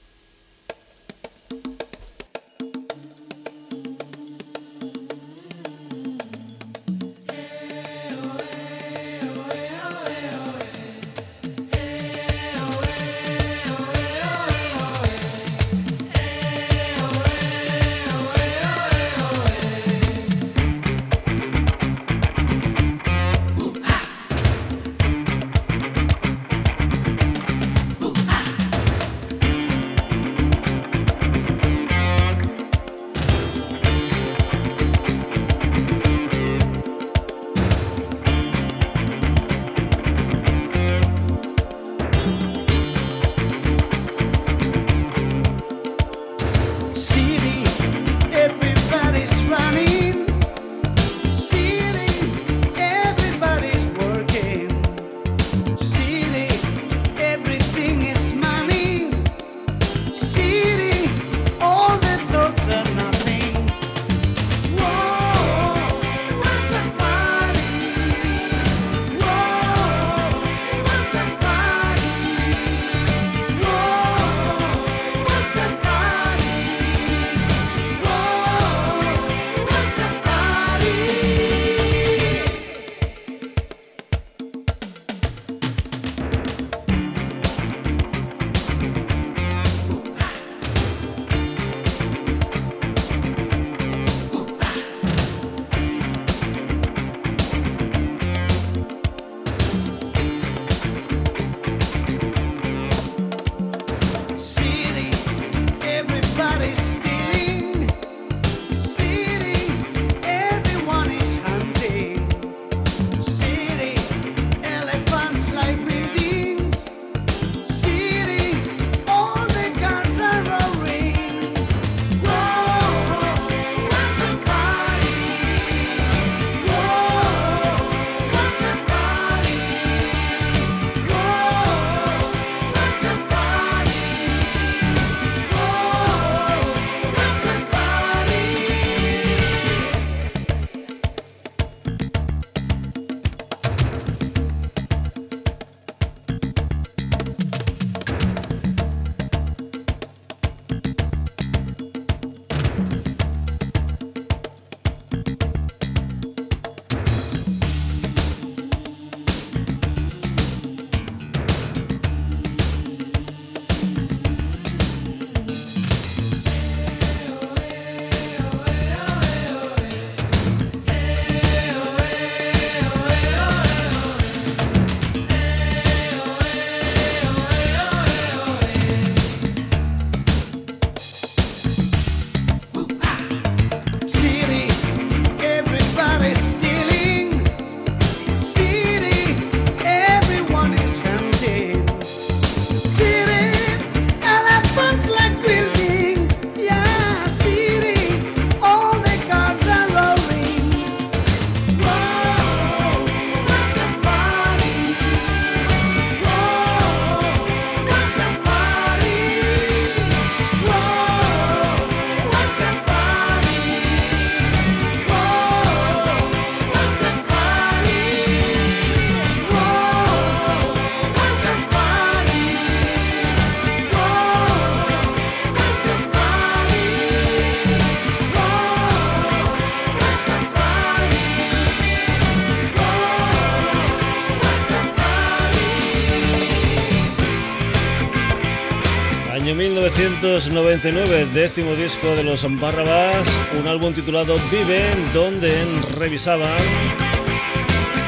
1999, 240.23 241.27
décimo 241.33 241.75
disco 241.75 242.07
de 242.15 242.23
los 242.23 242.47
Barrabás, 242.57 243.27
un 243.59 243.67
álbum 243.67 243.93
titulado 243.93 244.37
Vive, 244.49 244.81
donde 245.13 245.53
revisaban 245.97 246.47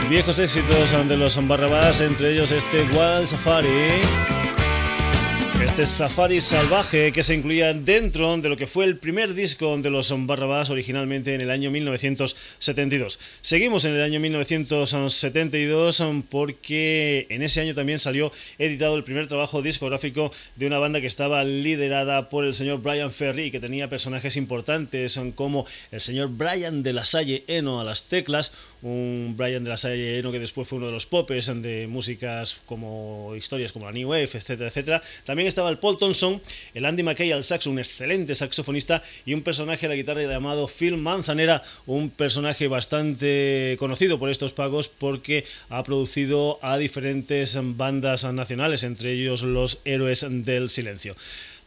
viejos 0.07 0.39
éxitos 0.39 0.95
de 1.09 1.17
los 1.17 1.45
Barrabás, 1.45 1.99
entre 1.99 2.31
ellos 2.31 2.51
este 2.51 2.83
Wild 2.83 3.25
Safari 3.25 3.99
este 5.65 5.85
safari 5.87 6.41
salvaje 6.41 7.11
que 7.11 7.23
se 7.23 7.33
incluía 7.33 7.73
dentro 7.73 8.37
de 8.37 8.49
lo 8.49 8.55
que 8.55 8.67
fue 8.67 8.85
el 8.85 8.97
primer 8.97 9.33
disco 9.33 9.75
de 9.77 9.89
los 9.89 10.13
Barrabás 10.27 10.69
originalmente 10.69 11.33
en 11.33 11.41
el 11.41 11.49
año 11.49 11.71
1972. 11.71 13.19
Seguimos 13.41 13.83
en 13.85 13.95
el 13.95 14.03
año 14.03 14.19
1972 14.19 16.03
porque 16.29 17.25
en 17.29 17.41
ese 17.41 17.61
año 17.61 17.73
también 17.73 17.97
salió 17.97 18.31
editado 18.59 18.95
el 18.95 19.03
primer 19.03 19.25
trabajo 19.25 19.63
discográfico 19.63 20.31
de 20.55 20.67
una 20.67 20.77
banda 20.77 21.01
que 21.01 21.07
estaba 21.07 21.43
liderada 21.43 22.29
por 22.29 22.45
el 22.45 22.53
señor 22.53 22.81
Brian 22.81 23.11
Ferry 23.11 23.45
y 23.45 23.51
que 23.51 23.59
tenía 23.59 23.89
personajes 23.89 24.37
importantes 24.37 25.19
como 25.33 25.65
el 25.91 25.99
señor 25.99 26.29
Brian 26.29 26.83
de 26.83 26.93
la 26.93 27.05
Salle 27.05 27.43
Eno 27.47 27.81
a 27.81 27.83
las 27.83 28.07
teclas, 28.07 28.53
un 28.83 29.33
Brian 29.35 29.63
de 29.63 29.71
la 29.71 29.77
Salle 29.77 30.19
Eno 30.19 30.31
que 30.31 30.39
después 30.39 30.67
fue 30.67 30.77
uno 30.77 30.87
de 30.87 30.93
los 30.93 31.07
popes 31.07 31.47
de 31.47 31.87
músicas 31.87 32.61
como 32.67 33.33
historias 33.35 33.71
como 33.71 33.85
la 33.85 33.91
New 33.91 34.09
Wave, 34.09 34.29
etcétera, 34.31 34.67
etcétera. 34.67 35.01
También 35.23 35.54
estaba 35.55 35.69
el 35.69 35.77
Paul 35.77 35.97
Thompson, 35.97 36.41
el 36.73 36.83
Andy 36.83 37.01
McKay 37.01 37.31
al 37.31 37.45
saxo, 37.45 37.71
un 37.71 37.79
excelente 37.79 38.35
saxofonista, 38.35 39.01
y 39.25 39.33
un 39.33 39.41
personaje 39.41 39.83
de 39.83 39.87
la 39.87 39.95
guitarra 39.95 40.21
llamado 40.23 40.67
Phil 40.67 40.97
Manzanera, 40.97 41.61
un 41.85 42.09
personaje 42.09 42.67
bastante 42.67 43.77
conocido 43.79 44.19
por 44.19 44.29
estos 44.29 44.51
pagos 44.51 44.89
porque 44.89 45.45
ha 45.69 45.81
producido 45.83 46.59
a 46.61 46.77
diferentes 46.77 47.57
bandas 47.77 48.25
nacionales, 48.33 48.83
entre 48.83 49.13
ellos 49.13 49.43
los 49.43 49.79
Héroes 49.85 50.25
del 50.29 50.69
Silencio. 50.69 51.15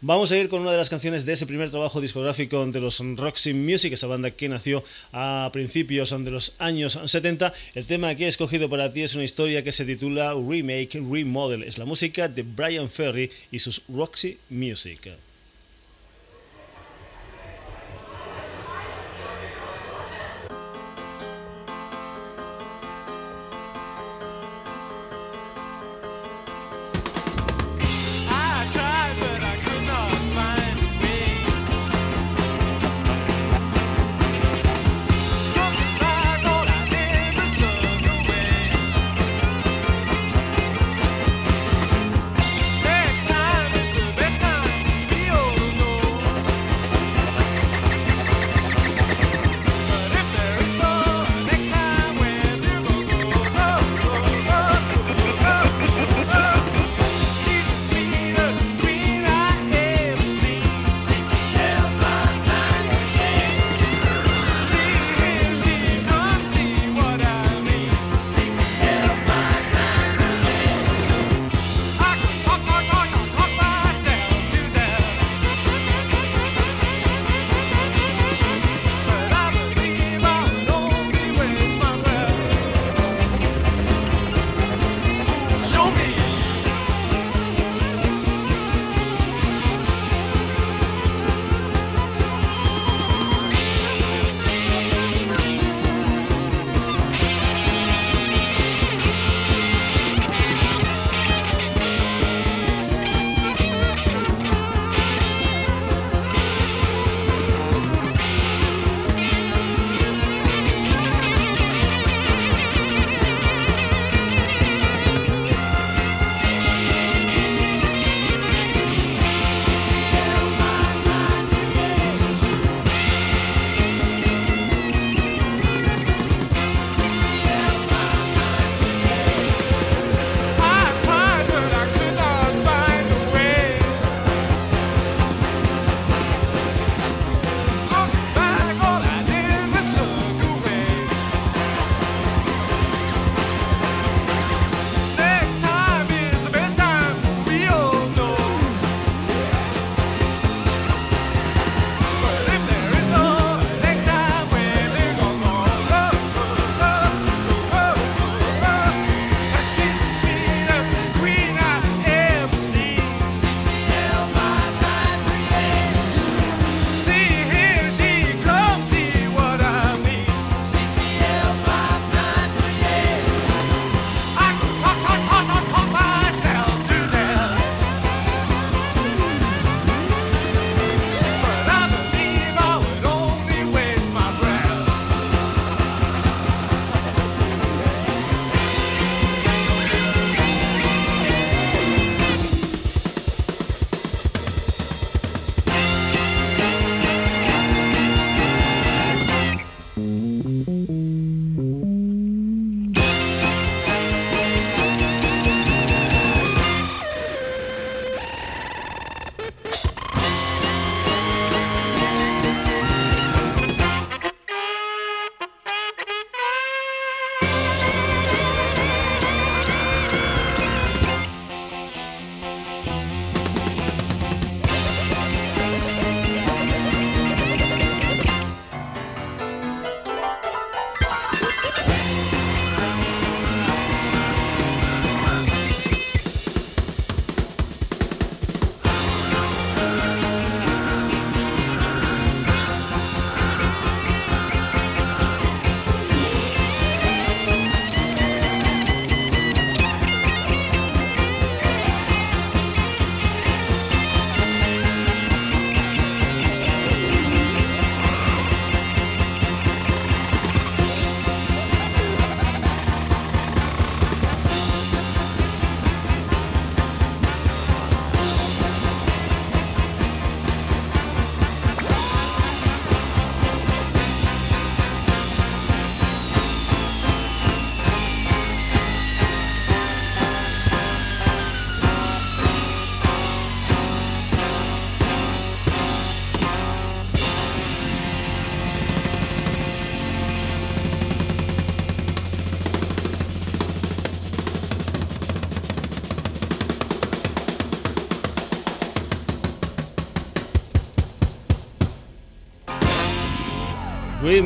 Vamos 0.00 0.30
a 0.30 0.38
ir 0.38 0.48
con 0.48 0.60
una 0.60 0.70
de 0.70 0.76
las 0.76 0.90
canciones 0.90 1.26
de 1.26 1.32
ese 1.32 1.44
primer 1.44 1.70
trabajo 1.70 2.00
discográfico 2.00 2.64
de 2.64 2.80
los 2.80 3.02
Roxy 3.16 3.52
Music, 3.52 3.92
esa 3.92 4.06
banda 4.06 4.30
que 4.30 4.48
nació 4.48 4.84
a 5.12 5.50
principios 5.52 6.10
de 6.10 6.30
los 6.30 6.54
años 6.60 7.00
70. 7.04 7.52
El 7.74 7.84
tema 7.84 8.14
que 8.14 8.26
he 8.26 8.28
escogido 8.28 8.70
para 8.70 8.92
ti 8.92 9.02
es 9.02 9.16
una 9.16 9.24
historia 9.24 9.64
que 9.64 9.72
se 9.72 9.84
titula 9.84 10.34
Remake, 10.34 11.02
Remodel. 11.02 11.64
Es 11.64 11.78
la 11.78 11.84
música 11.84 12.28
de 12.28 12.44
Brian 12.44 12.88
Ferry 12.88 13.28
y 13.50 13.58
sus 13.58 13.82
Roxy 13.88 14.38
Music. 14.50 15.16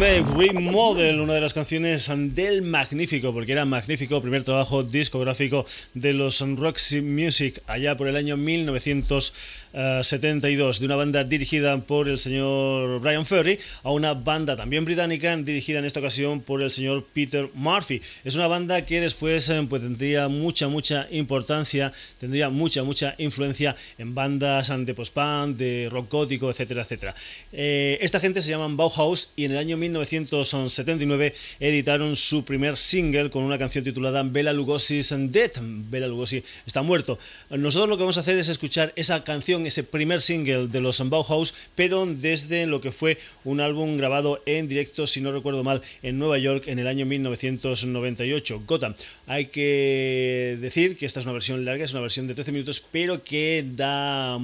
Remake, 0.02 0.26
Remodel, 0.36 1.20
una 1.20 1.34
de 1.34 1.40
las 1.40 1.54
canciones 1.54 2.10
del 2.34 2.62
magnífico, 2.62 3.32
porque 3.32 3.52
era 3.52 3.64
magnífico, 3.64 4.20
primer 4.20 4.42
trabajo 4.42 4.82
discográfico 4.82 5.64
de 5.94 6.12
los 6.12 6.40
Roxy 6.40 7.02
Music 7.02 7.62
allá 7.68 7.96
por 7.96 8.08
el 8.08 8.16
año 8.16 8.36
1972, 8.36 10.80
de 10.80 10.86
una 10.86 10.96
banda 10.96 11.22
dirigida 11.22 11.78
por 11.78 12.08
el 12.08 12.18
señor 12.18 12.98
Brian 12.98 13.24
Ferry 13.24 13.60
a 13.84 13.92
una 13.92 14.14
banda 14.14 14.56
también 14.56 14.84
británica 14.84 15.36
dirigida 15.36 15.78
en 15.78 15.84
esta 15.84 16.00
ocasión 16.00 16.40
por 16.40 16.62
el 16.62 16.72
señor 16.72 17.06
Peter 17.12 17.48
Murphy. 17.54 18.00
Es 18.24 18.34
una 18.34 18.48
banda 18.48 18.84
que 18.84 19.00
después 19.00 19.48
eh, 19.50 19.64
pues, 19.70 19.82
tendría 19.82 20.26
mucha, 20.26 20.66
mucha 20.66 21.06
importancia, 21.12 21.92
tendría 22.18 22.50
mucha, 22.50 22.82
mucha 22.82 23.14
influencia 23.18 23.76
en 23.98 24.16
bandas 24.16 24.72
de 24.76 24.94
post-punk, 24.94 25.58
de 25.58 25.88
rock 25.92 26.10
gótico, 26.10 26.50
etcétera, 26.50 26.82
etcétera. 26.82 27.14
Eh, 27.52 27.98
esta 28.00 28.18
gente 28.18 28.42
se 28.42 28.50
llaman 28.50 28.76
Bauhaus 28.76 29.30
y 29.36 29.44
en 29.44 29.52
el 29.52 29.58
año 29.58 29.76
1979 29.92 31.34
editaron 31.60 32.16
su 32.16 32.44
primer 32.44 32.76
single 32.76 33.30
con 33.30 33.44
una 33.44 33.58
canción 33.58 33.84
titulada 33.84 34.22
Bela 34.22 34.52
Lugosi's 34.52 35.14
Dead. 35.30 35.52
Bela 35.60 36.08
Lugosi 36.08 36.42
está 36.66 36.82
muerto. 36.82 37.18
Nosotros 37.50 37.88
lo 37.88 37.96
que 37.96 38.02
vamos 38.02 38.16
a 38.16 38.20
hacer 38.20 38.38
es 38.38 38.48
escuchar 38.48 38.92
esa 38.96 39.22
canción, 39.24 39.66
ese 39.66 39.84
primer 39.84 40.20
single 40.20 40.68
de 40.68 40.80
los 40.80 40.98
Bauhaus, 41.08 41.54
pero 41.74 42.06
desde 42.06 42.66
lo 42.66 42.80
que 42.80 42.92
fue 42.92 43.18
un 43.44 43.60
álbum 43.60 43.96
grabado 43.96 44.42
en 44.46 44.68
directo, 44.68 45.06
si 45.06 45.20
no 45.20 45.32
recuerdo 45.32 45.62
mal, 45.64 45.82
en 46.02 46.18
Nueva 46.18 46.38
York 46.38 46.64
en 46.68 46.78
el 46.78 46.86
año 46.86 47.06
1998, 47.06 48.62
Gotham. 48.66 48.94
Hay 49.26 49.46
que 49.46 50.56
decir 50.60 50.96
que 50.96 51.06
esta 51.06 51.20
es 51.20 51.26
una 51.26 51.34
versión 51.34 51.64
larga, 51.64 51.84
es 51.84 51.92
una 51.92 52.00
versión 52.00 52.26
de 52.26 52.34
13 52.34 52.52
minutos, 52.52 52.82
pero 52.90 53.22
que 53.22 53.64
da 53.76 54.38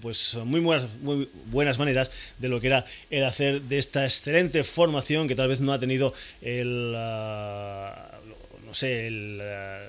pues 0.00 0.38
muy 0.44 0.60
buenas, 0.60 0.86
muy 1.00 1.28
buenas 1.50 1.78
maneras 1.78 2.34
de 2.38 2.48
lo 2.48 2.60
que 2.60 2.68
era 2.68 2.84
el 3.10 3.24
hacer 3.24 3.62
de 3.62 3.78
esta 3.78 4.04
excelente 4.04 4.64
formación 4.78 5.26
que 5.26 5.34
tal 5.34 5.48
vez 5.48 5.60
no 5.60 5.72
ha 5.72 5.80
tenido 5.80 6.14
el, 6.40 6.94
ah, 6.96 8.12
no 8.64 8.72
sé, 8.74 9.10
ah, 9.42 9.80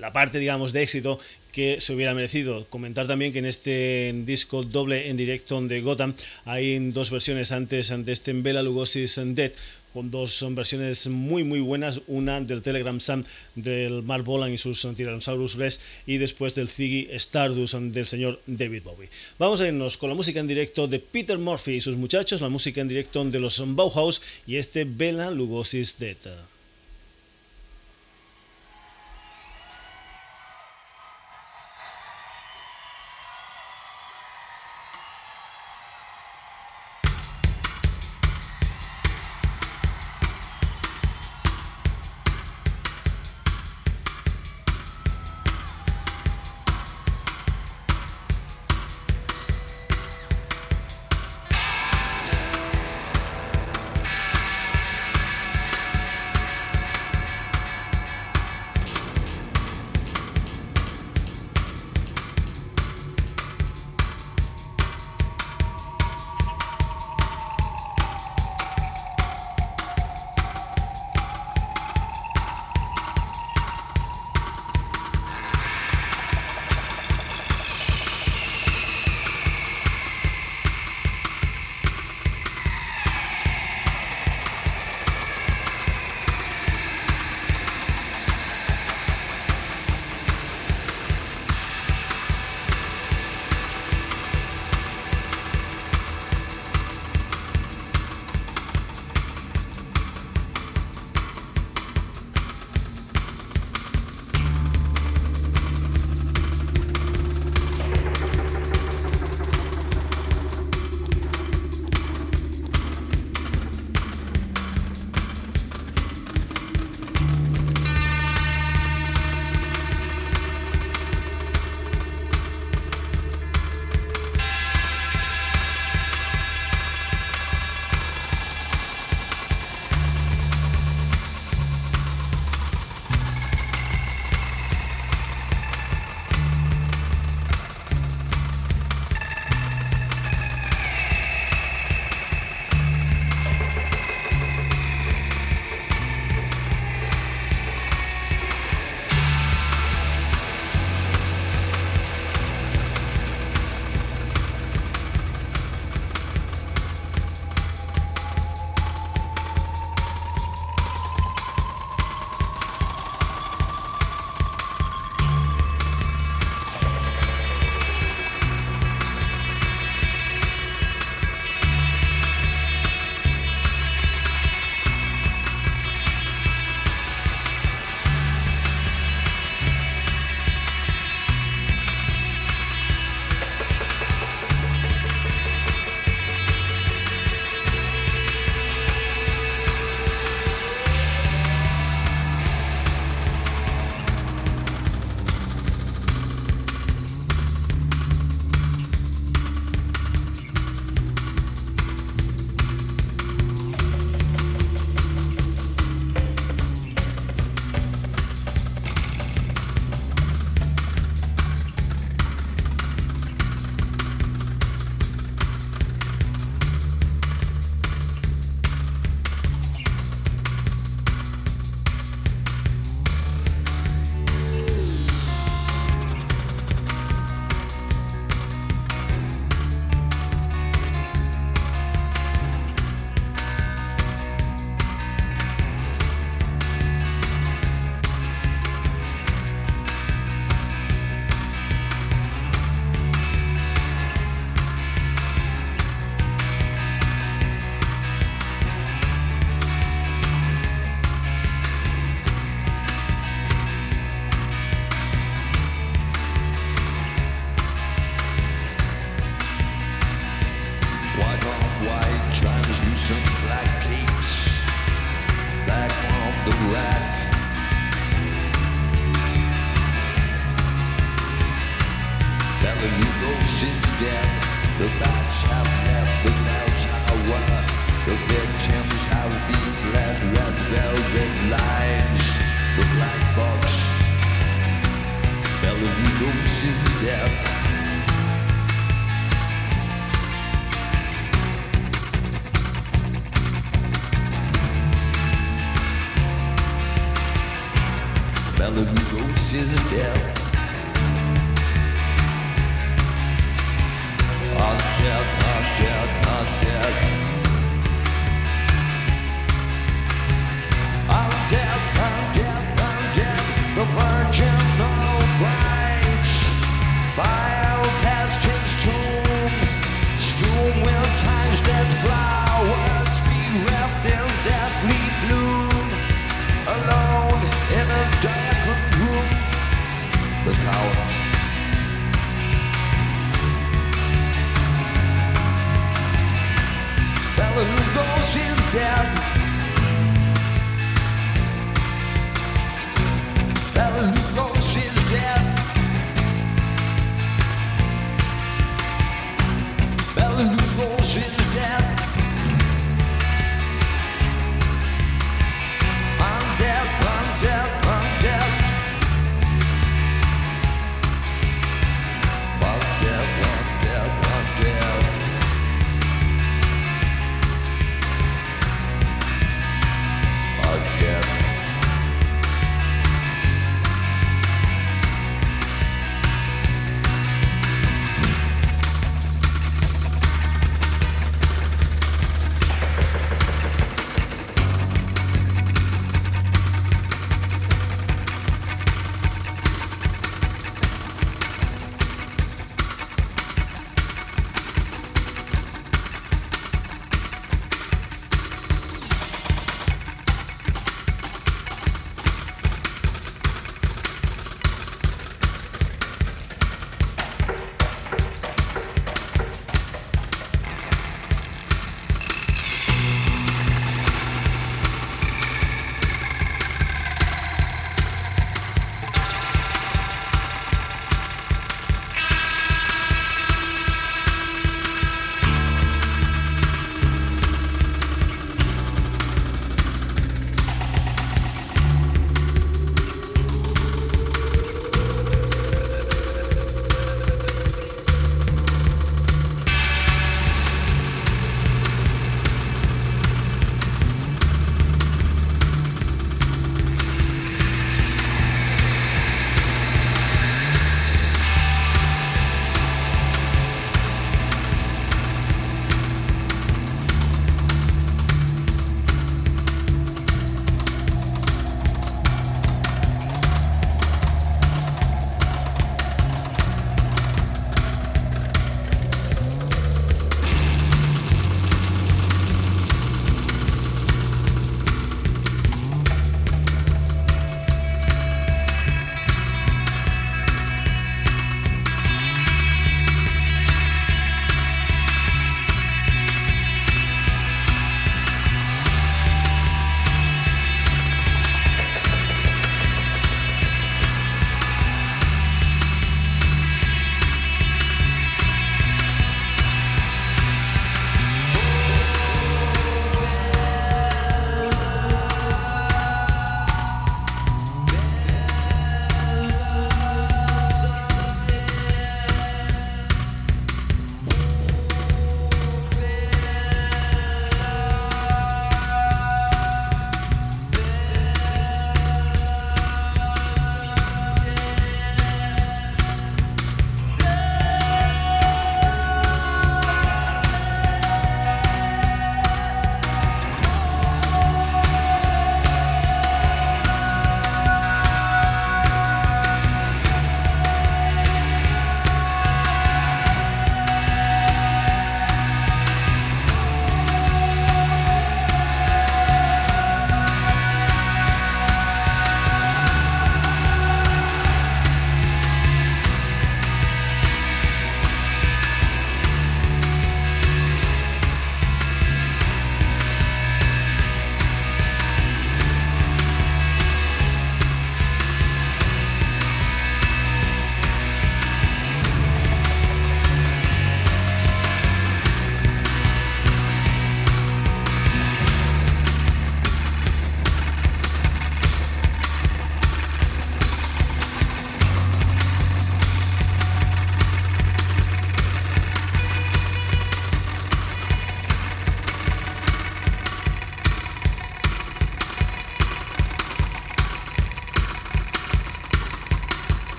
la 0.00 0.12
parte, 0.12 0.38
digamos, 0.38 0.72
de 0.72 0.82
éxito 0.82 1.18
que 1.52 1.80
se 1.80 1.94
hubiera 1.94 2.14
merecido. 2.14 2.66
Comentar 2.68 3.06
también 3.06 3.32
que 3.32 3.40
en 3.40 3.46
este 3.46 4.12
disco 4.24 4.62
doble 4.62 5.08
en 5.08 5.16
directo 5.16 5.60
de 5.60 5.80
Gotham 5.80 6.14
hay 6.44 6.78
dos 6.90 7.10
versiones 7.10 7.52
antes 7.52 7.88
de 7.88 8.12
este 8.12 8.32
Bela 8.32 8.62
Lugosi's 8.62 9.20
Dead 9.34 9.52
con 9.92 10.10
dos 10.10 10.44
versiones 10.50 11.08
muy 11.08 11.44
muy 11.44 11.60
buenas, 11.60 12.00
una 12.06 12.40
del 12.40 12.62
Telegram 12.62 13.00
Sun 13.00 13.24
del 13.54 14.02
Mark 14.02 14.24
Bolan 14.24 14.52
y 14.52 14.58
sus 14.58 14.86
Tyrannosaurus 14.96 15.56
Rex 15.56 15.80
y 16.06 16.18
después 16.18 16.54
del 16.54 16.68
Ziggy 16.68 17.08
Stardust 17.12 17.74
del 17.74 18.06
señor 18.06 18.40
David 18.46 18.82
Bowie. 18.84 19.08
Vamos 19.38 19.60
a 19.60 19.68
irnos 19.68 19.96
con 19.96 20.10
la 20.10 20.14
música 20.14 20.40
en 20.40 20.46
directo 20.46 20.86
de 20.86 21.00
Peter 21.00 21.38
Murphy 21.38 21.72
y 21.72 21.80
sus 21.80 21.96
muchachos, 21.96 22.40
la 22.40 22.48
música 22.48 22.80
en 22.80 22.88
directo 22.88 23.24
de 23.24 23.40
los 23.40 23.62
Bauhaus 23.74 24.22
y 24.46 24.56
este 24.56 24.84
Bela 24.84 25.30
Lugosi's 25.30 25.98
Dead. 25.98 26.16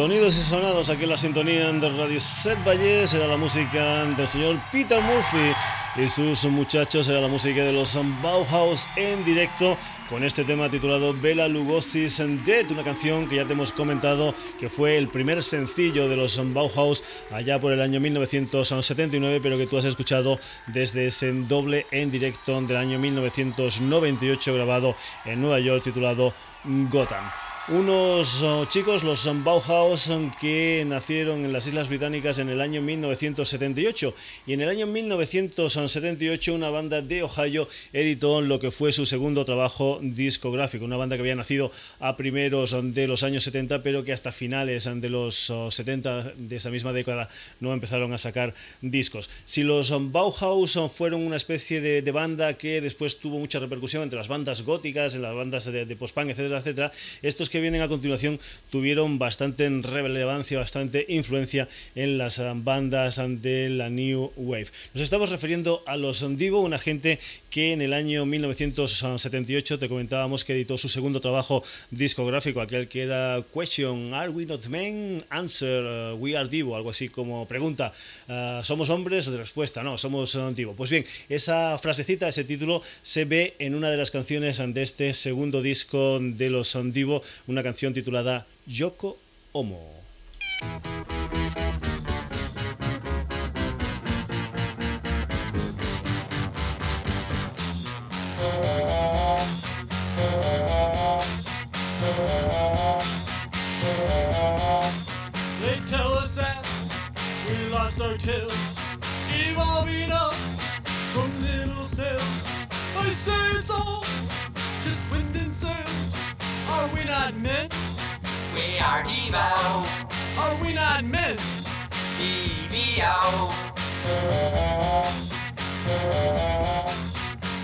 Sonidos 0.00 0.34
y 0.38 0.40
sonados 0.40 0.88
aquí 0.88 1.02
en 1.02 1.10
la 1.10 1.16
sintonía 1.18 1.70
de 1.72 1.88
Radio 1.90 2.18
Set 2.18 2.56
Valles 2.66 3.12
era 3.12 3.26
la 3.26 3.36
música 3.36 4.06
del 4.06 4.26
señor 4.26 4.56
Peter 4.72 4.98
Murphy 4.98 5.52
y 6.02 6.08
sus 6.08 6.46
muchachos 6.46 7.06
era 7.10 7.20
la 7.20 7.28
música 7.28 7.62
de 7.62 7.70
los 7.74 8.00
Bauhaus 8.22 8.88
en 8.96 9.22
directo 9.26 9.76
con 10.08 10.24
este 10.24 10.44
tema 10.44 10.70
titulado 10.70 11.12
Bela 11.12 11.48
Lugosi's 11.48 12.16
Dead, 12.46 12.70
una 12.70 12.82
canción 12.82 13.28
que 13.28 13.36
ya 13.36 13.44
te 13.44 13.52
hemos 13.52 13.72
comentado 13.72 14.34
que 14.58 14.70
fue 14.70 14.96
el 14.96 15.08
primer 15.08 15.42
sencillo 15.42 16.08
de 16.08 16.16
los 16.16 16.40
Bauhaus 16.54 17.26
allá 17.30 17.60
por 17.60 17.72
el 17.72 17.82
año 17.82 18.00
1979, 18.00 19.40
pero 19.42 19.58
que 19.58 19.66
tú 19.66 19.76
has 19.76 19.84
escuchado 19.84 20.40
desde 20.68 21.08
ese 21.08 21.30
doble 21.30 21.84
en 21.90 22.10
directo 22.10 22.58
del 22.62 22.78
año 22.78 22.98
1998 22.98 24.54
grabado 24.54 24.96
en 25.26 25.42
Nueva 25.42 25.60
York 25.60 25.82
titulado 25.84 26.32
Gotham. 26.64 27.49
Unos 27.72 28.42
oh, 28.42 28.64
chicos, 28.64 29.04
los 29.04 29.30
Bauhaus, 29.44 30.10
que 30.40 30.84
nacieron 30.84 31.44
en 31.44 31.52
las 31.52 31.68
Islas 31.68 31.88
Británicas 31.88 32.40
en 32.40 32.48
el 32.48 32.60
año 32.60 32.82
1978 32.82 34.12
y 34.48 34.54
en 34.54 34.60
el 34.62 34.68
año 34.68 34.88
1978 34.88 36.52
una 36.52 36.68
banda 36.70 37.00
de 37.00 37.22
Ohio 37.22 37.68
editó 37.92 38.40
lo 38.40 38.58
que 38.58 38.72
fue 38.72 38.90
su 38.90 39.06
segundo 39.06 39.44
trabajo 39.44 40.00
discográfico, 40.02 40.84
una 40.84 40.96
banda 40.96 41.14
que 41.14 41.20
había 41.20 41.36
nacido 41.36 41.70
a 42.00 42.16
primeros 42.16 42.74
de 42.92 43.06
los 43.06 43.22
años 43.22 43.44
70 43.44 43.84
pero 43.84 44.02
que 44.02 44.12
hasta 44.12 44.32
finales 44.32 44.90
de 44.92 45.08
los 45.08 45.52
70 45.68 46.10
oh, 46.10 46.32
de 46.38 46.56
esa 46.56 46.70
misma 46.70 46.92
década 46.92 47.28
no 47.60 47.72
empezaron 47.72 48.12
a 48.12 48.18
sacar 48.18 48.52
discos. 48.80 49.30
Si 49.44 49.62
los 49.62 49.92
Bauhaus 50.10 50.76
fueron 50.92 51.22
una 51.22 51.36
especie 51.36 51.80
de, 51.80 52.10
banda 52.10 52.54
que 52.54 52.80
después 52.80 53.20
tuvo 53.20 53.38
mucha 53.38 53.60
repercusión 53.60 54.02
entre 54.02 54.16
las 54.16 54.26
bandas 54.26 54.62
góticas, 54.62 55.14
en 55.14 55.22
las 55.22 55.36
bandas 55.36 55.66
de, 55.66 55.86
de 55.86 55.94
post-punk, 55.94 56.30
etcétera, 56.30 56.58
etcétera, 56.58 56.90
estos 57.22 57.48
que 57.48 57.59
vienen 57.60 57.82
a 57.82 57.88
continuación 57.88 58.38
tuvieron 58.70 59.18
bastante 59.18 59.68
relevancia, 59.68 60.58
bastante 60.58 61.04
influencia 61.08 61.68
en 61.94 62.18
las 62.18 62.42
bandas 62.62 63.20
de 63.42 63.68
la 63.68 63.90
New 63.90 64.32
Wave. 64.36 64.68
Nos 64.94 65.02
estamos 65.02 65.30
refiriendo 65.30 65.82
a 65.86 65.96
los 65.96 66.24
Divo, 66.36 66.60
una 66.60 66.78
gente 66.78 67.18
que 67.50 67.72
en 67.72 67.82
el 67.82 67.92
año 67.92 68.24
1978 68.26 69.78
te 69.78 69.88
comentábamos 69.88 70.44
que 70.44 70.52
editó 70.52 70.78
su 70.78 70.88
segundo 70.88 71.20
trabajo 71.20 71.62
discográfico, 71.90 72.60
aquel 72.60 72.88
que 72.88 73.02
era 73.02 73.44
Question, 73.52 74.14
Are 74.14 74.30
We 74.30 74.46
Not 74.46 74.66
Men? 74.68 75.24
Answer, 75.30 75.84
uh, 75.84 76.16
We 76.16 76.36
Are 76.36 76.48
Divo, 76.48 76.76
algo 76.76 76.90
así 76.90 77.08
como 77.08 77.46
pregunta, 77.46 77.92
uh, 78.28 78.62
¿somos 78.62 78.90
hombres? 78.90 79.26
Respuesta, 79.26 79.82
no, 79.82 79.98
somos 79.98 80.38
Divo. 80.54 80.74
Pues 80.74 80.90
bien, 80.90 81.04
esa 81.28 81.78
frasecita, 81.78 82.28
ese 82.28 82.44
título, 82.44 82.82
se 83.02 83.24
ve 83.24 83.54
en 83.58 83.74
una 83.74 83.90
de 83.90 83.96
las 83.96 84.10
canciones 84.10 84.62
de 84.64 84.82
este 84.82 85.14
segundo 85.14 85.62
disco 85.62 86.18
de 86.20 86.50
los 86.50 86.76
Divo, 86.92 87.22
una 87.46 87.62
canción 87.62 87.92
titulada 87.92 88.46
Yoko 88.66 89.18
Homo. 89.52 90.00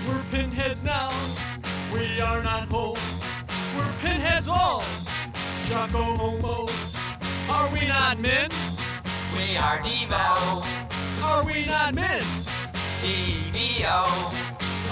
We're 0.05 0.23
pinheads 0.31 0.83
now, 0.83 1.09
we 1.93 2.19
are 2.19 2.43
not 2.43 2.67
whole. 2.67 2.97
We're 3.77 3.93
pinheads 4.01 4.47
all, 4.47 4.83
Jocko 5.69 6.03
Homo. 6.17 6.65
Are 7.49 7.71
we 7.71 7.87
not 7.87 8.19
men? 8.19 8.49
We 9.33 9.55
are 9.57 9.79
Devo. 9.79 11.23
Are 11.23 11.45
we 11.45 11.65
not 11.65 11.95
men? 11.95 12.21
Dvo. 13.01 14.03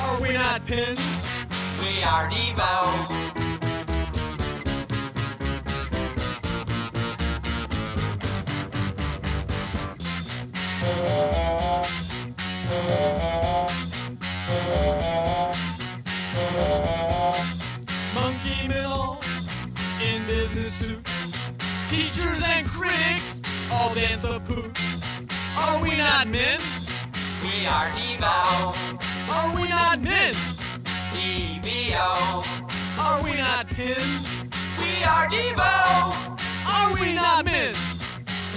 Are 0.04 0.22
we 0.22 0.34
not 0.34 0.66
pins? 0.66 1.28
We 1.80 2.04
are 2.04 2.30
Devo. 2.30 3.25
The 24.26 24.40
poots. 24.40 25.08
Are 25.58 25.80
we 25.82 25.96
not 25.98 26.28
men? 26.28 26.60
We 27.44 27.68
are 27.68 27.90
Devo. 27.98 28.36
Are 29.36 29.56
we 29.56 29.68
not 29.68 30.02
men? 30.02 30.34
DVO. 31.14 32.12
Are 33.06 33.24
we 33.24 33.38
not 33.38 33.68
pins? 33.68 34.32
We 34.80 35.04
are 35.04 35.28
Devo. 35.28 35.74
Are 36.76 36.94
we 37.00 37.14
not 37.14 37.46
men? 37.46 37.76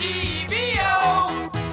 DVO. 0.00 1.67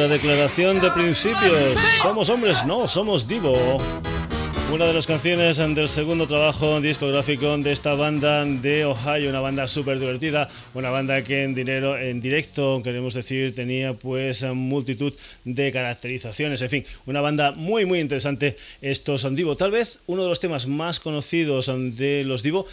Otra 0.00 0.14
declaración 0.14 0.80
de 0.80 0.90
principios. 0.92 1.78
Somos 2.00 2.30
hombres, 2.30 2.64
no, 2.64 2.88
somos 2.88 3.28
Divo. 3.28 3.82
Una 4.72 4.86
de 4.86 4.94
las 4.94 5.06
canciones 5.06 5.58
del 5.58 5.90
segundo 5.90 6.26
trabajo 6.26 6.80
discográfico 6.80 7.58
de 7.58 7.70
esta 7.70 7.92
banda 7.92 8.42
de 8.46 8.86
Ohio, 8.86 9.28
una 9.28 9.40
banda 9.40 9.66
súper 9.66 9.98
divertida, 9.98 10.48
una 10.72 10.88
banda 10.88 11.22
que 11.22 11.42
en 11.42 11.54
dinero, 11.54 11.98
en 11.98 12.18
directo, 12.18 12.80
queremos 12.82 13.12
decir, 13.12 13.54
tenía 13.54 13.92
pues 13.92 14.42
multitud 14.54 15.12
de 15.44 15.70
caracterizaciones, 15.70 16.62
en 16.62 16.70
fin, 16.70 16.84
una 17.04 17.20
banda 17.20 17.52
muy 17.52 17.84
muy 17.84 17.98
interesante. 17.98 18.56
Estos 18.80 19.20
son 19.20 19.36
Divo, 19.36 19.54
tal 19.54 19.70
vez 19.70 20.00
uno 20.06 20.22
de 20.22 20.30
los 20.30 20.40
temas 20.40 20.66
más 20.66 20.98
conocidos 20.98 21.70
de 21.96 22.24
los 22.24 22.42
Divo 22.42 22.64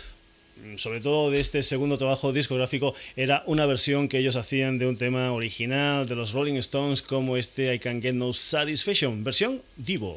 sobre 0.75 1.01
todo 1.01 1.31
de 1.31 1.39
este 1.39 1.63
segundo 1.63 1.97
trabajo 1.97 2.33
discográfico, 2.33 2.93
era 3.15 3.43
una 3.45 3.65
versión 3.65 4.07
que 4.07 4.19
ellos 4.19 4.35
hacían 4.35 4.77
de 4.77 4.87
un 4.87 4.97
tema 4.97 5.31
original 5.31 6.07
de 6.07 6.15
los 6.15 6.33
Rolling 6.33 6.55
Stones 6.55 7.01
como 7.01 7.37
este 7.37 7.73
I 7.73 7.79
Can 7.79 8.01
Get 8.01 8.13
No 8.13 8.33
Satisfaction, 8.33 9.23
versión 9.23 9.61
Divo. 9.75 10.15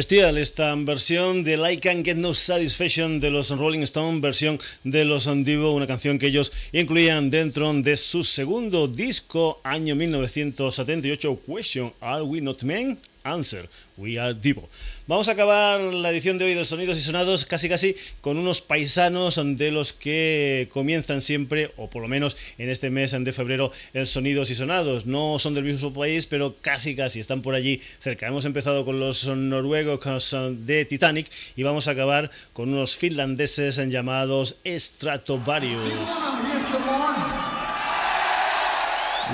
Bestial 0.00 0.38
esta 0.38 0.74
versión 0.76 1.42
de 1.42 1.56
I 1.56 1.76
Can 1.76 2.02
Get 2.02 2.16
No 2.16 2.32
Satisfaction 2.32 3.20
de 3.20 3.28
los 3.28 3.50
Rolling 3.50 3.82
Stones, 3.82 4.22
versión 4.22 4.58
de 4.82 5.04
los 5.04 5.28
Divo, 5.44 5.74
una 5.74 5.86
canción 5.86 6.18
que 6.18 6.28
ellos 6.28 6.50
incluían 6.72 7.28
dentro 7.28 7.70
de 7.70 7.98
su 7.98 8.24
segundo 8.24 8.88
disco, 8.88 9.60
año 9.62 9.94
1978, 9.94 11.40
Question, 11.46 11.92
Are 12.00 12.22
We 12.22 12.40
Not 12.40 12.62
Men? 12.62 12.98
Answer, 13.24 13.68
We 13.96 14.18
Are 14.18 14.34
Divo. 14.34 14.68
Vamos 15.06 15.28
a 15.28 15.32
acabar 15.32 15.80
la 15.80 16.10
edición 16.10 16.38
de 16.38 16.44
hoy 16.46 16.54
de 16.54 16.64
Sonidos 16.64 16.98
y 16.98 17.00
Sonados 17.00 17.44
casi 17.44 17.68
casi 17.68 17.94
con 18.20 18.36
unos 18.36 18.60
paisanos 18.60 19.40
de 19.42 19.70
los 19.70 19.92
que 19.92 20.68
comienzan 20.72 21.20
siempre, 21.20 21.72
o 21.76 21.90
por 21.90 22.02
lo 22.02 22.08
menos 22.08 22.36
en 22.58 22.68
este 22.68 22.90
mes 22.90 23.16
de 23.18 23.32
febrero, 23.32 23.72
el 23.92 24.06
Sonidos 24.06 24.50
y 24.50 24.54
Sonados. 24.54 25.06
No 25.06 25.38
son 25.38 25.54
del 25.54 25.64
mismo 25.64 25.92
país, 25.92 26.26
pero 26.26 26.56
casi 26.60 26.94
casi 26.96 27.20
están 27.20 27.42
por 27.42 27.54
allí 27.54 27.80
cerca. 27.98 28.26
Hemos 28.26 28.44
empezado 28.44 28.84
con 28.84 29.00
los 29.00 29.26
noruegos 29.26 30.36
de 30.66 30.84
Titanic 30.84 31.30
y 31.56 31.62
vamos 31.62 31.88
a 31.88 31.92
acabar 31.92 32.30
con 32.52 32.72
unos 32.72 32.96
finlandeses 32.96 33.76
llamados 33.76 34.56
Stratovarius. 34.64 35.76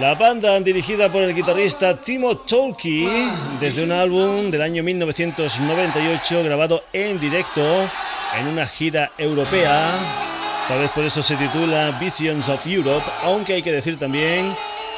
La 0.01 0.15
banda 0.15 0.61
dirigida 0.61 1.11
por 1.11 1.23
el 1.23 1.35
guitarrista 1.35 1.99
Timo 1.99 2.37
Tolki 2.37 3.09
desde 3.59 3.83
un 3.83 3.93
álbum 3.93 4.51
del 4.51 4.61
año 4.61 4.83
1998 4.83 6.43
grabado 6.45 6.85
en 6.93 7.19
directo 7.19 7.63
en 8.39 8.47
una 8.47 8.67
gira 8.67 9.11
europea. 9.17 9.91
Tal 10.69 10.81
vez 10.81 10.91
por 10.91 11.03
eso 11.03 11.23
se 11.23 11.37
titula 11.37 11.97
Visions 11.99 12.51
of 12.51 12.67
Europe, 12.67 13.05
aunque 13.23 13.55
hay 13.55 13.63
que 13.63 13.73
decir 13.73 13.99
también 13.99 14.55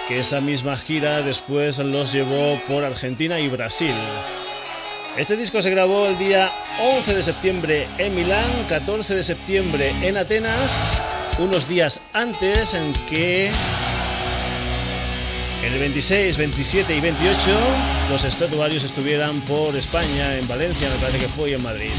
que 0.08 0.18
esa 0.18 0.40
misma 0.40 0.74
gira 0.74 1.22
después 1.22 1.78
los 1.78 2.12
llevó 2.12 2.58
por 2.66 2.84
Argentina 2.84 3.38
y 3.38 3.46
Brasil. 3.48 3.94
Este 5.16 5.36
disco 5.36 5.62
se 5.62 5.70
grabó 5.70 6.06
el 6.06 6.18
día 6.18 6.50
11 6.96 7.14
de 7.14 7.22
septiembre 7.22 7.86
en 7.98 8.16
Milán, 8.16 8.50
14 8.68 9.14
de 9.14 9.22
septiembre 9.22 9.92
en 10.02 10.16
Atenas, 10.16 10.98
unos 11.38 11.68
días 11.68 12.00
antes 12.12 12.74
en 12.74 12.92
que 13.08 13.52
el 15.72 15.78
26, 15.78 16.36
27 16.36 16.96
y 16.96 17.00
28 17.00 17.50
los 18.10 18.24
estatuarios 18.24 18.84
estuvieran 18.84 19.40
por 19.42 19.76
España, 19.76 20.36
en 20.36 20.48
Valencia, 20.48 20.88
me 20.88 20.96
parece 20.96 21.18
que 21.18 21.28
fue 21.28 21.50
y 21.50 21.54
en 21.54 21.62
Madrid. 21.62 21.90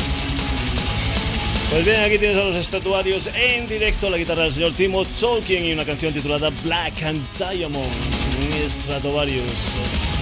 Pues 1.69 1.85
bien, 1.85 2.01
aquí 2.01 2.17
tienes 2.17 2.37
a 2.37 2.43
los 2.45 2.55
estatuarios 2.55 3.29
en 3.35 3.67
directo, 3.67 4.09
la 4.09 4.17
guitarra 4.17 4.43
del 4.43 4.53
señor 4.53 4.73
Timo 4.73 5.05
Tolkien 5.05 5.65
y 5.65 5.73
una 5.73 5.85
canción 5.85 6.13
titulada 6.13 6.49
Black 6.63 7.03
and 7.03 7.21
Diamond, 7.37 7.91
Stratovarius. 8.67 10.18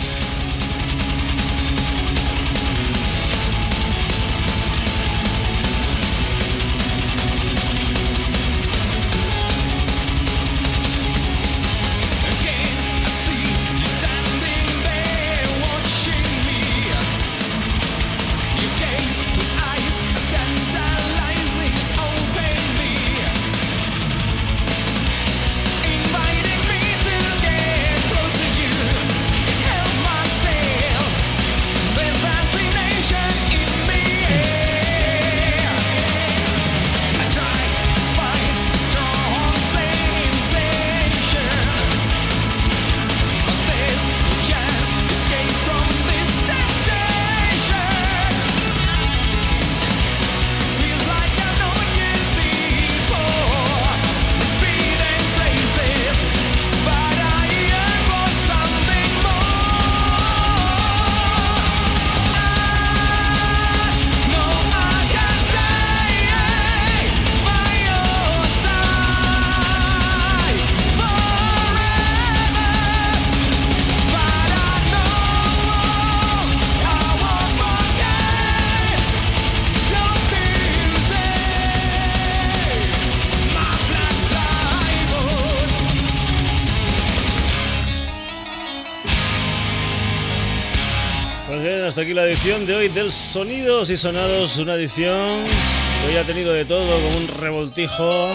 Edición 92.47 92.65
de 92.65 92.75
hoy 92.75 92.87
del 92.87 93.11
Sonidos 93.11 93.89
y 93.89 93.97
Sonados, 93.97 94.57
una 94.57 94.75
edición 94.75 95.11
que 95.11 96.07
hoy 96.07 96.15
ha 96.15 96.23
tenido 96.23 96.53
de 96.53 96.63
todo, 96.63 96.97
como 97.01 97.17
un 97.17 97.27
revoltijo 97.27 98.29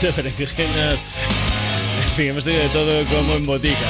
de 0.00 0.10
berenjenas. 0.10 0.98
En 2.02 2.10
fin, 2.16 2.26
hemos 2.30 2.42
tenido 2.42 2.64
de 2.64 2.68
todo 2.70 3.04
como 3.04 3.34
en 3.34 3.46
botica. 3.46 3.86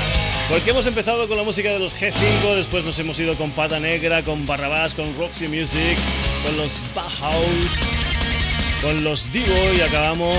Porque 0.51 0.73
hemos 0.73 0.87
empezado 0.87 1.27
con 1.27 1.39
la 1.39 1.45
música 1.45 1.71
de 1.71 1.79
los 1.79 1.99
G5, 1.99 2.57
después 2.57 2.85
nos 2.85 2.99
hemos 2.99 3.19
ido 3.19 3.35
con 3.37 3.53
Pata 3.53 3.81
Negra, 3.81 4.23
con 4.23 4.45
Barrabás, 4.45 4.95
con 4.95 5.17
Roxy 5.17 5.49
Music, 5.49 5.97
con 6.45 6.59
los 6.59 6.85
Bauhaus, 6.95 7.73
con 8.83 9.03
los 9.03 9.33
Divo 9.33 9.73
y 9.75 9.81
acabamos 9.81 10.37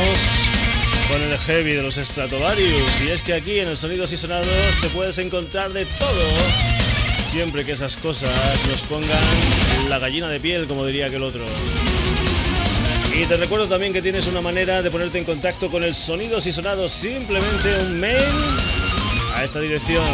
con 1.09 1.19
el 1.19 1.35
heavy 1.35 1.73
de 1.73 1.81
los 1.81 1.95
Stratovarius. 1.95 3.01
Y 3.07 3.09
es 3.09 3.23
que 3.23 3.33
aquí 3.33 3.57
en 3.57 3.69
el 3.69 3.77
Sonidos 3.77 4.13
y 4.13 4.17
Sonados 4.17 4.47
te 4.81 4.89
puedes 4.89 5.17
encontrar 5.17 5.73
de 5.73 5.85
todo. 5.85 6.74
Siempre 7.35 7.65
que 7.65 7.73
esas 7.73 7.97
cosas 7.97 8.31
nos 8.69 8.81
pongan 8.83 9.19
la 9.89 9.99
gallina 9.99 10.29
de 10.29 10.39
piel, 10.39 10.67
como 10.67 10.85
diría 10.85 11.07
aquel 11.07 11.21
otro. 11.21 11.43
Y 13.13 13.25
te 13.25 13.35
recuerdo 13.35 13.67
también 13.67 13.91
que 13.91 14.01
tienes 14.01 14.27
una 14.27 14.39
manera 14.39 14.81
de 14.81 14.89
ponerte 14.89 15.17
en 15.17 15.25
contacto 15.25 15.69
con 15.69 15.83
el 15.83 15.93
Sonidos 15.93 16.47
y 16.47 16.53
Sonados. 16.53 16.93
Simplemente 16.93 17.75
un 17.81 17.99
mail 17.99 18.23
a 19.35 19.43
esta 19.43 19.59
dirección. 19.59 20.05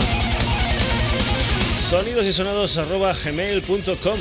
Sonidosysonados.gmail.com 1.79 4.19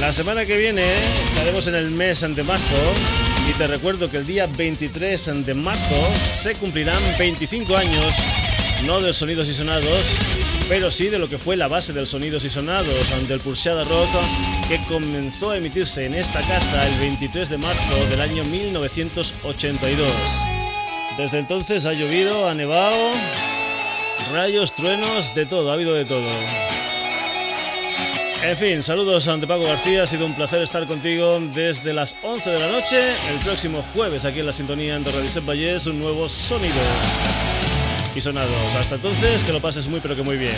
La 0.00 0.14
semana 0.14 0.46
que 0.46 0.56
viene 0.56 0.82
estaremos 1.26 1.66
en 1.66 1.74
el 1.74 1.90
mes 1.90 2.22
de 2.22 2.42
marzo 2.42 2.94
y 3.48 3.52
te 3.52 3.66
recuerdo 3.66 4.10
que 4.10 4.16
el 4.16 4.26
día 4.26 4.46
23 4.46 5.44
de 5.44 5.54
marzo 5.54 6.14
se 6.14 6.54
cumplirán 6.54 6.96
25 7.18 7.76
años, 7.76 8.16
no 8.86 9.00
de 9.00 9.12
Sonidos 9.12 9.48
y 9.48 9.54
Sonados, 9.54 10.18
pero 10.68 10.92
sí 10.92 11.08
de 11.08 11.18
lo 11.18 11.28
que 11.28 11.38
fue 11.38 11.56
la 11.56 11.66
base 11.66 11.92
del 11.92 12.06
Sonidos 12.06 12.44
y 12.44 12.50
Sonados, 12.50 13.28
del 13.28 13.40
Pulseada 13.40 13.82
Rock, 13.82 14.08
que 14.68 14.78
comenzó 14.86 15.50
a 15.50 15.56
emitirse 15.56 16.04
en 16.04 16.14
esta 16.14 16.40
casa 16.42 16.86
el 16.86 16.94
23 17.00 17.48
de 17.48 17.58
marzo 17.58 18.06
del 18.08 18.20
año 18.20 18.44
1982. 18.44 20.08
Desde 21.18 21.40
entonces 21.40 21.84
ha 21.84 21.94
llovido, 21.94 22.48
ha 22.48 22.54
nevado, 22.54 22.96
rayos, 24.32 24.72
truenos, 24.74 25.34
de 25.34 25.46
todo, 25.46 25.70
ha 25.70 25.74
habido 25.74 25.94
de 25.94 26.04
todo. 26.04 26.28
En 28.44 28.56
fin, 28.56 28.82
saludos 28.84 29.26
ante 29.26 29.48
Paco 29.48 29.64
García, 29.64 30.04
ha 30.04 30.06
sido 30.06 30.26
un 30.26 30.34
placer 30.34 30.62
estar 30.62 30.86
contigo 30.86 31.40
desde 31.54 31.92
las 31.92 32.14
11 32.22 32.50
de 32.50 32.58
la 32.60 32.70
noche. 32.70 33.00
El 33.32 33.38
próximo 33.40 33.84
jueves 33.92 34.24
aquí 34.24 34.40
en 34.40 34.46
la 34.46 34.52
sintonía 34.52 34.96
de 34.96 35.10
Radio 35.10 35.28
Set 35.28 35.44
Vallés, 35.44 35.88
un 35.88 35.98
nuevo 35.98 36.28
Sonidos 36.28 37.45
y 38.16 38.20
Sonados. 38.20 38.74
Hasta 38.74 38.94
entonces, 38.94 39.44
que 39.44 39.52
lo 39.52 39.60
pases 39.60 39.88
muy 39.88 40.00
pero 40.00 40.16
que 40.16 40.22
muy 40.22 40.38
bien. 40.38 40.56